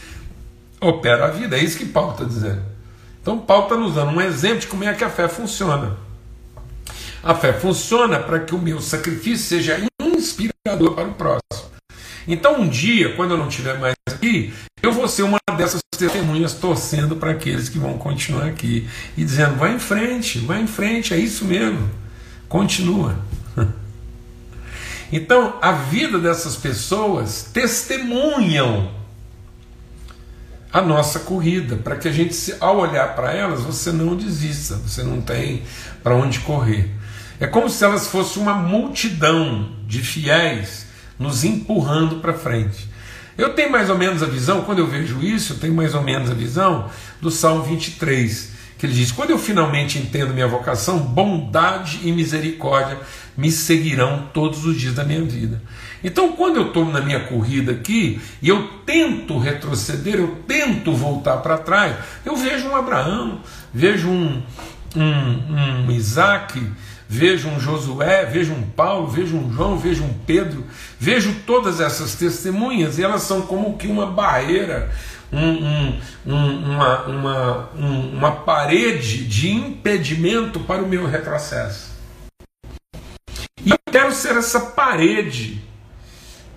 opera 0.79 1.25
a 1.25 1.29
vida. 1.29 1.57
É 1.57 1.63
isso 1.63 1.79
que 1.79 1.85
Paulo 1.85 2.11
está 2.11 2.25
dizendo. 2.25 2.61
Então, 3.19 3.39
Paulo 3.39 3.63
está 3.63 3.75
nos 3.75 3.95
dando 3.95 4.11
um 4.11 4.21
exemplo 4.21 4.59
de 4.59 4.67
como 4.67 4.83
é 4.83 4.93
que 4.93 5.03
a 5.03 5.09
fé 5.09 5.27
funciona. 5.27 5.97
A 7.23 7.33
fé 7.33 7.53
funciona 7.53 8.19
para 8.19 8.39
que 8.41 8.53
o 8.53 8.59
meu 8.59 8.79
sacrifício 8.81 9.47
seja 9.47 9.83
inspirador 9.99 10.93
para 10.93 11.07
o 11.07 11.13
próximo. 11.13 11.71
Então, 12.27 12.61
um 12.61 12.69
dia, 12.69 13.15
quando 13.15 13.31
eu 13.31 13.37
não 13.37 13.47
estiver 13.47 13.79
mais 13.79 13.95
aqui, 14.07 14.53
eu 14.81 14.91
vou 14.93 15.07
ser 15.07 15.23
uma 15.23 15.38
dessas 15.59 15.81
testemunhas 15.97 16.53
torcendo 16.53 17.17
para 17.17 17.31
aqueles 17.31 17.67
que 17.67 17.77
vão 17.77 17.97
continuar 17.97 18.45
aqui 18.45 18.89
e 19.17 19.23
dizendo: 19.23 19.55
vai 19.57 19.75
em 19.75 19.79
frente, 19.79 20.39
vai 20.39 20.61
em 20.61 20.67
frente, 20.67 21.13
é 21.13 21.17
isso 21.17 21.45
mesmo, 21.45 21.89
continua. 22.47 23.15
Então, 25.11 25.55
a 25.59 25.71
vida 25.71 26.19
dessas 26.19 26.55
pessoas 26.55 27.49
testemunham 27.51 28.91
a 30.71 30.83
nossa 30.83 31.21
corrida, 31.21 31.77
para 31.77 31.95
que 31.95 32.07
a 32.07 32.11
gente, 32.11 32.55
ao 32.59 32.77
olhar 32.77 33.15
para 33.15 33.33
elas, 33.33 33.61
você 33.61 33.91
não 33.91 34.15
desista, 34.15 34.75
você 34.75 35.01
não 35.01 35.19
tem 35.19 35.63
para 36.03 36.13
onde 36.13 36.41
correr. 36.41 36.91
É 37.39 37.47
como 37.47 37.67
se 37.71 37.83
elas 37.83 38.05
fossem 38.05 38.39
uma 38.39 38.53
multidão 38.53 39.71
de 39.87 39.99
fiéis 40.03 40.85
nos 41.17 41.43
empurrando 41.43 42.17
para 42.17 42.31
frente. 42.31 42.87
Eu 43.39 43.53
tenho 43.53 43.71
mais 43.71 43.89
ou 43.89 43.97
menos 43.97 44.21
a 44.21 44.25
visão, 44.25 44.63
quando 44.63 44.79
eu 44.79 44.87
vejo 44.87 45.23
isso, 45.23 45.53
eu 45.53 45.59
tenho 45.59 45.73
mais 45.73 45.95
ou 45.95 46.03
menos 46.03 46.29
a 46.29 46.33
visão 46.33 46.89
do 47.21 47.31
Salmo 47.31 47.63
23, 47.63 48.51
que 48.77 48.85
ele 48.85 48.91
diz: 48.91 49.13
Quando 49.13 49.29
eu 49.29 49.39
finalmente 49.39 49.97
entendo 49.97 50.33
minha 50.33 50.45
vocação, 50.45 50.99
bondade 50.99 52.01
e 52.03 52.11
misericórdia 52.11 52.97
me 53.37 53.49
seguirão 53.49 54.27
todos 54.33 54.65
os 54.65 54.77
dias 54.77 54.93
da 54.93 55.05
minha 55.05 55.23
vida. 55.23 55.61
Então, 56.03 56.33
quando 56.33 56.57
eu 56.57 56.67
estou 56.67 56.83
na 56.83 56.99
minha 56.99 57.21
corrida 57.21 57.71
aqui 57.71 58.19
e 58.41 58.49
eu 58.49 58.67
tento 58.85 59.39
retroceder, 59.39 60.15
eu 60.15 60.43
tento 60.45 60.91
voltar 60.91 61.37
para 61.37 61.57
trás, 61.57 61.95
eu 62.25 62.35
vejo 62.35 62.67
um 62.67 62.75
Abraão, 62.75 63.39
vejo 63.73 64.09
um, 64.09 64.43
um, 64.97 65.85
um 65.87 65.91
Isaac, 65.91 66.61
vejo 67.11 67.49
um 67.49 67.59
Josué, 67.59 68.23
vejo 68.25 68.53
um 68.53 68.61
Paulo, 68.61 69.07
vejo 69.07 69.35
um 69.35 69.51
João, 69.51 69.79
vejo 69.79 70.03
um 70.03 70.13
Pedro, 70.13 70.63
vejo 70.99 71.33
todas 71.47 71.81
essas 71.81 72.13
testemunhas 72.13 72.99
e 72.99 73.03
elas 73.03 73.23
são 73.23 73.41
como 73.41 73.75
que 73.77 73.87
uma 73.87 74.05
barreira, 74.05 74.91
um, 75.33 75.39
um, 75.39 75.99
um, 76.27 76.73
uma, 76.75 77.05
uma, 77.07 77.69
uma 77.73 78.31
parede 78.31 79.25
de 79.25 79.49
impedimento 79.49 80.59
para 80.59 80.83
o 80.83 80.87
meu 80.87 81.07
retrocesso. 81.07 81.89
E 83.65 83.71
eu 83.71 83.79
quero 83.91 84.13
ser 84.13 84.37
essa 84.37 84.59
parede 84.59 85.63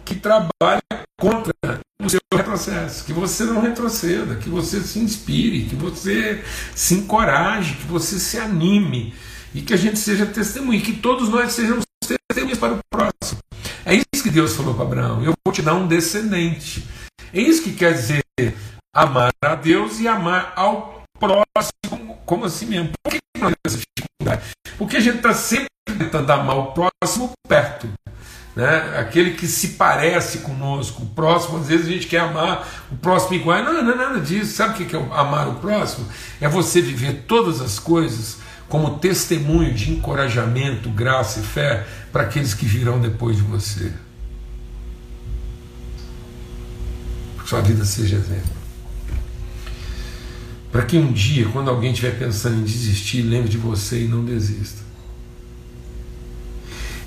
que 0.05 0.17
trabalha 0.17 0.83
contra 1.19 1.55
o 2.03 2.11
seu 2.11 2.21
retrocesso, 2.35 3.07
que 3.07 3.13
você 3.13 3.45
não 3.45 3.63
retroceda, 3.63 4.35
que 4.35 4.51
você 4.51 4.81
se 4.81 4.99
inspire, 4.99 5.65
que 5.65 5.77
você 5.77 6.45
se 6.75 6.95
encoraje, 6.95 7.77
que 7.77 7.87
você 7.87 8.19
se 8.19 8.39
anime 8.39 9.15
e 9.55 9.61
que 9.63 9.75
a 9.75 9.77
gente 9.77 9.99
seja 9.99 10.27
testemunha, 10.27 10.81
que 10.81 10.95
todos 10.95 11.29
nós 11.29 11.53
sejamos 11.53 11.85
testemunhas 12.07 12.59
para 12.59 12.75
o 12.75 12.79
próximo. 12.91 13.39
É 13.85 13.95
isso 13.95 14.23
que 14.23 14.31
Deus 14.31 14.55
falou 14.55 14.75
para 14.75 14.85
Abraão: 14.85 15.23
eu 15.23 15.33
vou 15.45 15.53
te 15.53 15.63
dar 15.63 15.75
um 15.75 15.87
descendente. 15.87 16.87
É 17.33 17.41
isso 17.41 17.63
que 17.63 17.73
quer 17.73 17.95
dizer 17.95 18.23
amar 18.95 19.33
a 19.43 19.55
Deus 19.55 20.01
e 20.01 20.09
amar 20.09 20.53
ao 20.55 21.03
próximo, 21.19 22.19
como 22.27 22.45
assim 22.45 22.67
mesmo? 22.67 22.91
Por 23.03 23.13
que 23.13 23.19
nós 23.39 23.53
temos 23.53 23.79
essa 23.79 23.79
dificuldade? 23.79 24.55
Porque 24.77 24.97
a 24.97 25.01
gente 25.01 25.17
está 25.17 25.35
sempre 25.35 25.69
tentando 25.99 26.31
amar 26.31 26.57
o 26.59 26.73
próximo 26.73 27.33
perto. 27.49 27.89
Né? 28.55 28.99
Aquele 28.99 29.33
que 29.33 29.47
se 29.47 29.69
parece 29.69 30.39
conosco, 30.39 31.05
o 31.05 31.07
próximo, 31.07 31.59
às 31.59 31.69
vezes 31.69 31.87
a 31.87 31.91
gente 31.91 32.07
quer 32.07 32.21
amar 32.21 32.69
o 32.91 32.97
próximo 32.97 33.35
igual. 33.35 33.63
Não, 33.63 33.83
não 33.83 33.93
é 33.93 33.97
nada 33.97 34.21
disso. 34.21 34.55
Sabe 34.55 34.83
o 34.83 34.87
que 34.87 34.95
é 34.95 34.99
amar 34.99 35.49
o 35.49 35.55
próximo? 35.55 36.07
É 36.41 36.49
você 36.49 36.83
viver 36.83 37.25
todas 37.27 37.61
as 37.61 37.79
coisas 37.79 38.42
como 38.73 38.97
testemunho 38.97 39.75
de 39.75 39.93
encorajamento, 39.93 40.89
graça 40.89 41.41
e 41.41 41.43
fé 41.43 41.87
para 42.11 42.23
aqueles 42.23 42.55
que 42.55 42.65
virão 42.65 42.99
depois 42.99 43.37
de 43.37 43.43
você. 43.43 43.93
Que 47.43 47.51
sua 47.51 47.61
vida 47.61 47.85
seja 47.85 48.17
exemplo. 48.17 48.57
Para 50.71 50.87
que 50.87 50.97
um 50.97 51.13
dia, 51.13 51.51
quando 51.51 51.69
alguém 51.69 51.91
estiver 51.91 52.19
pensando 52.19 52.61
em 52.61 52.65
desistir, 52.65 53.21
lembre 53.21 53.51
de 53.51 53.59
você 53.59 54.05
e 54.05 54.09
não 54.09 54.25
desista. 54.25 54.81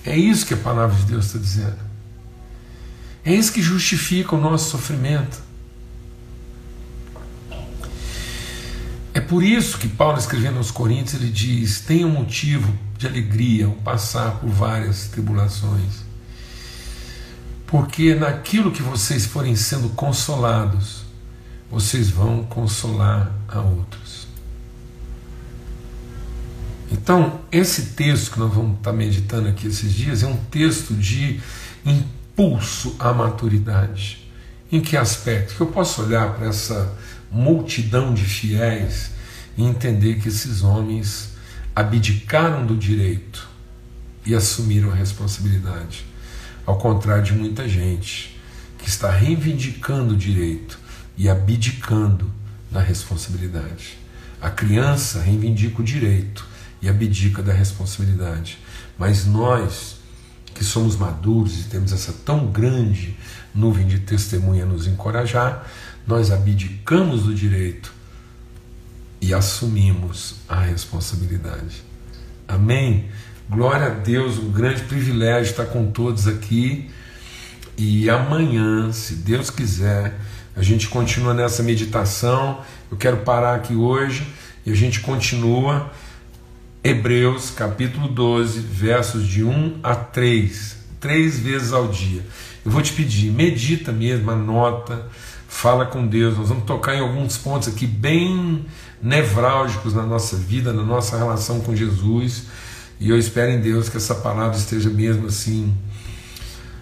É 0.06 0.16
isso 0.16 0.46
que 0.46 0.54
a 0.54 0.58
palavra 0.58 0.96
de 0.96 1.06
Deus 1.06 1.26
está 1.26 1.40
dizendo. 1.40 1.80
É 3.26 3.34
isso 3.34 3.52
que 3.52 3.64
justifica 3.64 4.36
o 4.36 4.40
nosso 4.40 4.70
sofrimento. 4.70 5.40
Por 9.36 9.44
isso 9.44 9.78
que 9.78 9.90
Paulo, 9.90 10.18
escrevendo 10.18 10.60
aos 10.60 10.72
Coríntios, 10.72 11.22
ele 11.22 11.30
diz: 11.30 11.82
tenham 11.82 12.10
motivo 12.10 12.74
de 12.98 13.06
alegria 13.06 13.66
ao 13.66 13.74
passar 13.74 14.40
por 14.40 14.50
várias 14.50 15.10
tribulações, 15.10 16.06
porque 17.68 18.16
naquilo 18.16 18.72
que 18.72 18.82
vocês 18.82 19.26
forem 19.26 19.54
sendo 19.54 19.90
consolados, 19.90 21.04
vocês 21.70 22.10
vão 22.10 22.46
consolar 22.46 23.30
a 23.50 23.60
outros. 23.60 24.26
Então, 26.90 27.42
esse 27.52 27.88
texto 27.88 28.32
que 28.32 28.40
nós 28.40 28.54
vamos 28.54 28.78
estar 28.78 28.94
meditando 28.94 29.50
aqui 29.50 29.68
esses 29.68 29.94
dias 29.94 30.24
é 30.24 30.28
um 30.28 30.38
texto 30.50 30.94
de 30.94 31.42
impulso 31.86 32.96
à 32.98 33.12
maturidade. 33.12 34.32
Em 34.72 34.80
que 34.80 34.96
aspecto? 34.96 35.56
Que 35.56 35.62
eu 35.62 35.68
posso 35.68 36.04
olhar 36.04 36.36
para 36.36 36.48
essa 36.48 36.98
multidão 37.30 38.14
de 38.14 38.24
fiéis 38.24 39.14
e 39.58 39.64
entender 39.64 40.20
que 40.20 40.28
esses 40.28 40.62
homens 40.64 41.30
abdicaram 41.76 42.66
do 42.66 42.76
direito 42.76 43.48
e 44.26 44.34
assumiram 44.34 44.92
a 44.92 44.96
responsabilidade. 44.96 46.06
Ao 46.66 46.78
contrário 46.78 47.24
de 47.24 47.34
muita 47.34 47.68
gente 47.68 48.40
que 48.78 48.90
está 48.90 49.12
reivindicando 49.12 50.14
o 50.14 50.18
direito 50.18 50.80
e 51.18 51.30
abdicando 51.30 52.32
da 52.72 52.82
responsabilidade. 52.82 53.98
A 54.42 54.50
criança 54.50 55.22
reivindica 55.22 55.82
o 55.82 55.84
direito 55.84 56.46
e 56.82 56.90
abdica 56.90 57.42
da 57.42 57.54
responsabilidade. 57.54 58.60
Mas 58.98 59.26
nós, 59.26 59.98
que 60.54 60.64
somos 60.64 60.96
maduros 60.96 61.62
e 61.62 61.64
temos 61.64 61.92
essa 61.92 62.14
tão 62.14 62.48
grande 62.48 63.18
nuvem 63.54 63.88
de 63.88 64.00
testemunha 64.00 64.66
nos 64.66 64.88
encorajar, 64.88 65.66
nós 66.06 66.32
abdicamos 66.32 67.24
do 67.24 67.34
direito 67.34 67.95
e 69.26 69.34
assumimos 69.34 70.36
a 70.48 70.62
responsabilidade. 70.62 71.84
Amém? 72.48 73.06
Glória 73.50 73.88
a 73.88 73.90
Deus, 73.90 74.38
um 74.38 74.52
grande 74.52 74.84
privilégio 74.84 75.50
estar 75.50 75.66
com 75.66 75.90
todos 75.90 76.28
aqui. 76.28 76.92
E 77.76 78.08
amanhã, 78.08 78.92
se 78.92 79.16
Deus 79.16 79.50
quiser, 79.50 80.14
a 80.56 80.62
gente 80.62 80.88
continua 80.88 81.34
nessa 81.34 81.64
meditação. 81.64 82.62
Eu 82.92 82.98
quero 82.98 83.18
parar 83.18 83.56
aqui 83.56 83.74
hoje 83.74 84.28
e 84.64 84.72
a 84.72 84.76
gente 84.76 85.00
continua 85.00 85.92
Hebreus 86.84 87.50
capítulo 87.50 88.08
12, 88.08 88.60
versos 88.60 89.28
de 89.28 89.44
1 89.44 89.80
a 89.82 89.96
3, 89.96 90.78
três 91.00 91.40
vezes 91.40 91.74
ao 91.74 91.88
dia. 91.88 92.22
Eu 92.64 92.70
vou 92.70 92.82
te 92.84 92.94
pedir, 92.94 93.32
medita 93.32 93.92
mesmo, 93.92 94.30
anota, 94.30 95.08
fala 95.56 95.86
com 95.86 96.06
Deus. 96.06 96.38
Nós 96.38 96.50
vamos 96.50 96.66
tocar 96.66 96.96
em 96.96 97.00
alguns 97.00 97.38
pontos 97.38 97.70
aqui 97.70 97.88
bem 97.88 98.66
nevrálgicos 99.02 99.94
na 99.94 100.04
nossa 100.04 100.36
vida, 100.36 100.74
na 100.74 100.84
nossa 100.84 101.18
relação 101.18 101.62
com 101.62 101.74
Jesus. 101.74 102.44
E 103.00 103.10
eu 103.10 103.18
espero 103.18 103.52
em 103.52 103.62
Deus 103.62 103.88
que 103.88 103.98
essa 103.98 104.16
palavra 104.16 104.58
esteja 104.58 104.90
mesmo 104.90 105.28
assim 105.28 105.74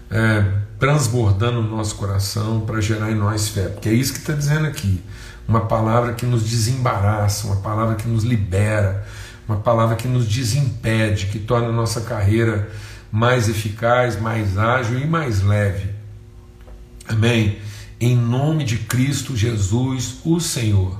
é, 0.10 0.46
transbordando 0.80 1.62
no 1.62 1.78
nosso 1.78 1.96
coração 1.96 2.62
para 2.62 2.82
gerar 2.82 3.12
em 3.12 3.16
nós 3.16 3.50
fé, 3.50 3.68
porque 3.68 3.90
é 3.90 3.94
isso 3.94 4.14
que 4.14 4.20
está 4.20 4.34
dizendo 4.34 4.66
aqui. 4.66 5.02
Uma 5.48 5.62
palavra 5.62 6.14
que 6.14 6.26
nos 6.26 6.44
desembaraça, 6.44 7.48
uma 7.48 7.58
palavra 7.58 7.96
que 7.96 8.08
nos 8.08 8.24
libera, 8.24 9.06
uma 9.48 9.58
palavra 9.58 9.96
que 9.96 10.08
nos 10.08 10.26
desimpede, 10.28 11.28
que 11.28 11.40
torna 11.40 11.68
a 11.68 11.72
nossa 11.72 12.02
carreira 12.02 12.70
mais 13.12 13.48
eficaz, 13.48 14.20
mais 14.20 14.58
ágil 14.58 15.00
e 15.00 15.06
mais 15.06 15.44
leve. 15.44 15.90
Amém? 17.08 17.60
Em 18.06 18.18
nome 18.18 18.66
de 18.66 18.80
Cristo 18.80 19.34
Jesus, 19.34 20.16
o 20.26 20.38
Senhor. 20.38 21.00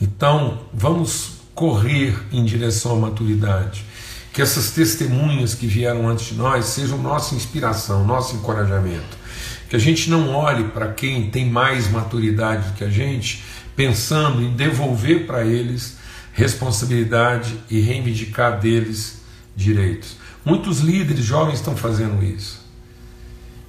Então, 0.00 0.60
vamos 0.72 1.32
correr 1.54 2.18
em 2.32 2.42
direção 2.46 2.92
à 2.92 2.96
maturidade 2.98 3.84
que 4.32 4.40
essas 4.40 4.70
testemunhas 4.70 5.54
que 5.54 5.66
vieram 5.66 6.08
antes 6.08 6.28
de 6.28 6.34
nós 6.34 6.64
sejam 6.64 6.96
nossa 6.96 7.34
inspiração, 7.34 8.06
nosso 8.06 8.36
encorajamento. 8.36 9.18
Que 9.68 9.76
a 9.76 9.78
gente 9.78 10.08
não 10.08 10.30
olhe 10.34 10.64
para 10.68 10.94
quem 10.94 11.28
tem 11.28 11.50
mais 11.50 11.90
maturidade 11.90 12.70
do 12.70 12.72
que 12.74 12.84
a 12.84 12.88
gente, 12.88 13.44
pensando 13.76 14.40
em 14.40 14.56
devolver 14.56 15.26
para 15.26 15.44
eles 15.44 15.98
responsabilidade 16.32 17.54
e 17.68 17.80
reivindicar 17.80 18.58
deles 18.58 19.20
direitos. 19.54 20.16
Muitos 20.42 20.78
líderes 20.80 21.22
jovens 21.22 21.56
estão 21.56 21.76
fazendo 21.76 22.24
isso. 22.24 22.63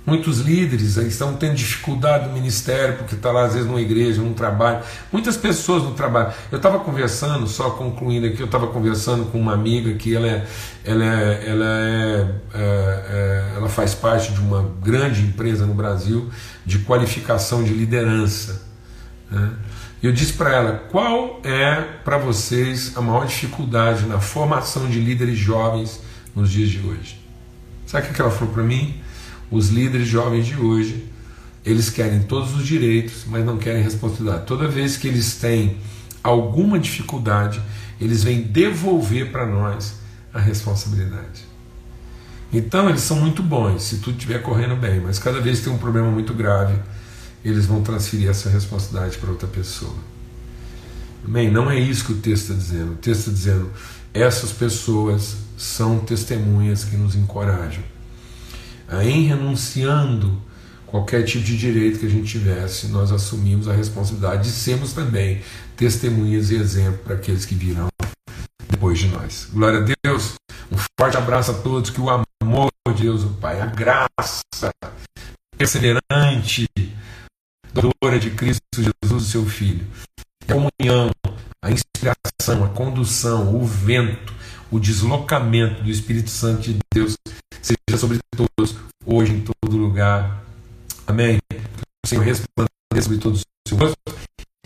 Muitos 0.05 0.39
líderes 0.39 0.97
estão 0.97 1.33
tendo 1.33 1.55
dificuldade 1.55 2.27
no 2.27 2.33
ministério, 2.33 2.95
porque 2.97 3.15
está 3.15 3.31
lá 3.31 3.45
às 3.45 3.53
vezes 3.53 3.67
numa 3.67 3.81
igreja, 3.81 4.21
num 4.21 4.33
trabalho. 4.33 4.83
Muitas 5.11 5.35
pessoas 5.35 5.81
no 5.81 5.93
trabalho. 5.93 6.31
Eu 6.51 6.57
estava 6.57 6.77
conversando, 6.79 7.47
só 7.47 7.71
concluindo 7.71 8.27
aqui, 8.27 8.39
eu 8.39 8.45
estava 8.45 8.67
conversando 8.67 9.25
com 9.31 9.39
uma 9.39 9.53
amiga 9.53 9.91
que 9.95 10.15
ela, 10.15 10.27
é, 10.27 10.47
ela, 10.83 11.03
é, 11.03 11.49
ela, 11.49 11.65
é, 11.65 12.35
é, 12.53 12.59
é, 12.59 13.53
ela 13.57 13.67
faz 13.67 13.95
parte 13.95 14.31
de 14.31 14.39
uma 14.41 14.69
grande 14.79 15.21
empresa 15.21 15.65
no 15.65 15.73
Brasil 15.73 16.29
de 16.63 16.79
qualificação 16.79 17.63
de 17.63 17.73
liderança. 17.73 18.61
Né? 19.31 19.53
E 20.03 20.05
eu 20.05 20.13
disse 20.13 20.33
para 20.33 20.53
ela: 20.53 20.83
qual 20.91 21.41
é 21.43 21.81
para 22.03 22.19
vocês 22.19 22.95
a 22.95 23.01
maior 23.01 23.25
dificuldade 23.25 24.05
na 24.05 24.19
formação 24.19 24.87
de 24.87 24.99
líderes 24.99 25.35
jovens 25.35 25.99
nos 26.35 26.51
dias 26.51 26.69
de 26.69 26.79
hoje? 26.85 27.19
Sabe 27.87 28.07
o 28.07 28.13
que 28.13 28.21
ela 28.21 28.29
falou 28.29 28.53
para 28.53 28.61
mim? 28.61 29.01
Os 29.51 29.69
líderes 29.69 30.07
jovens 30.07 30.47
de 30.47 30.55
hoje, 30.55 31.05
eles 31.65 31.89
querem 31.89 32.23
todos 32.23 32.55
os 32.55 32.65
direitos, 32.65 33.23
mas 33.27 33.45
não 33.45 33.57
querem 33.57 33.81
responsabilidade. 33.81 34.45
Toda 34.45 34.67
vez 34.67 34.97
que 34.97 35.07
eles 35.07 35.35
têm 35.35 35.77
alguma 36.23 36.79
dificuldade, 36.79 37.61
eles 37.99 38.23
vêm 38.23 38.41
devolver 38.41 39.31
para 39.31 39.45
nós 39.45 39.95
a 40.33 40.39
responsabilidade. 40.39 41.45
Então 42.51 42.89
eles 42.89 43.01
são 43.01 43.17
muito 43.17 43.41
bons 43.43 43.83
se 43.83 43.97
tudo 43.97 44.17
estiver 44.17 44.41
correndo 44.41 44.75
bem, 44.75 44.99
mas 44.99 45.19
cada 45.19 45.39
vez 45.41 45.59
que 45.59 45.65
tem 45.65 45.73
um 45.73 45.77
problema 45.77 46.09
muito 46.09 46.33
grave, 46.33 46.77
eles 47.43 47.65
vão 47.65 47.81
transferir 47.81 48.29
essa 48.29 48.49
responsabilidade 48.49 49.17
para 49.17 49.29
outra 49.29 49.47
pessoa. 49.47 49.95
Amém? 51.25 51.51
Não 51.51 51.69
é 51.69 51.79
isso 51.79 52.05
que 52.05 52.13
o 52.13 52.17
texto 52.17 52.51
está 52.51 52.53
dizendo. 52.53 52.91
O 52.93 52.95
texto 52.95 53.19
está 53.19 53.31
dizendo: 53.31 53.71
essas 54.13 54.51
pessoas 54.51 55.35
são 55.57 55.99
testemunhas 55.99 56.83
que 56.83 56.95
nos 56.95 57.15
encorajam 57.15 57.94
em 58.91 59.27
renunciando 59.27 60.41
qualquer 60.85 61.23
tipo 61.23 61.43
de 61.43 61.57
direito 61.57 61.99
que 61.99 62.05
a 62.05 62.09
gente 62.09 62.29
tivesse, 62.29 62.87
nós 62.87 63.11
assumimos 63.11 63.67
a 63.67 63.73
responsabilidade 63.73 64.43
de 64.43 64.51
sermos 64.51 64.93
também 64.93 65.41
testemunhas 65.75 66.51
e 66.51 66.55
exemplo 66.55 66.99
para 67.03 67.15
aqueles 67.15 67.45
que 67.45 67.55
virão 67.55 67.87
depois 68.69 68.99
de 68.99 69.07
nós. 69.07 69.49
Glória 69.51 69.79
a 69.79 69.95
Deus. 70.03 70.35
Um 70.71 70.77
forte 70.99 71.17
abraço 71.17 71.51
a 71.51 71.53
todos, 71.53 71.89
que 71.89 72.01
o 72.01 72.09
amor 72.09 72.69
de 72.95 73.03
Deus, 73.03 73.23
o 73.23 73.29
Pai, 73.29 73.61
a 73.61 73.65
graça 73.65 74.69
perseverante, 75.57 76.67
doadora 77.73 78.19
de 78.19 78.31
Cristo 78.31 78.61
Jesus, 78.77 79.23
seu 79.25 79.45
Filho, 79.45 79.85
a 80.47 80.53
comunhão, 80.53 81.11
a 81.63 81.71
inspiração, 81.71 82.63
a 82.63 82.69
condução, 82.69 83.55
o 83.55 83.65
vento, 83.65 84.33
o 84.71 84.79
deslocamento 84.79 85.83
do 85.83 85.89
Espírito 85.89 86.29
Santo 86.29 86.61
de 86.61 86.77
Deus 86.93 87.15
seja 87.61 87.77
sobre 87.97 88.19
todos, 88.35 88.75
hoje, 89.05 89.33
em 89.33 89.41
todo 89.41 89.77
lugar. 89.77 90.43
Amém. 91.07 91.39
O 92.05 92.07
Senhor 92.07 92.23
resplandeça 92.23 93.01
sobre 93.01 93.17
todos 93.17 93.41
o 93.41 93.69
seu 93.69 93.77
rosto 93.77 93.95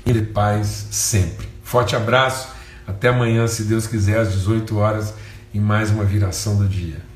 e 0.06 0.14
de 0.14 0.22
paz 0.22 0.88
sempre. 0.92 1.48
Forte 1.64 1.96
abraço. 1.96 2.50
Até 2.88 3.10
amanhã, 3.10 3.48
se 3.48 3.64
Deus 3.64 3.86
quiser, 3.86 4.20
às 4.20 4.32
18 4.34 4.78
horas, 4.78 5.14
em 5.54 5.60
mais 5.60 5.92
uma 5.92 6.04
viração 6.04 6.58
do 6.58 6.68
dia. 6.68 7.09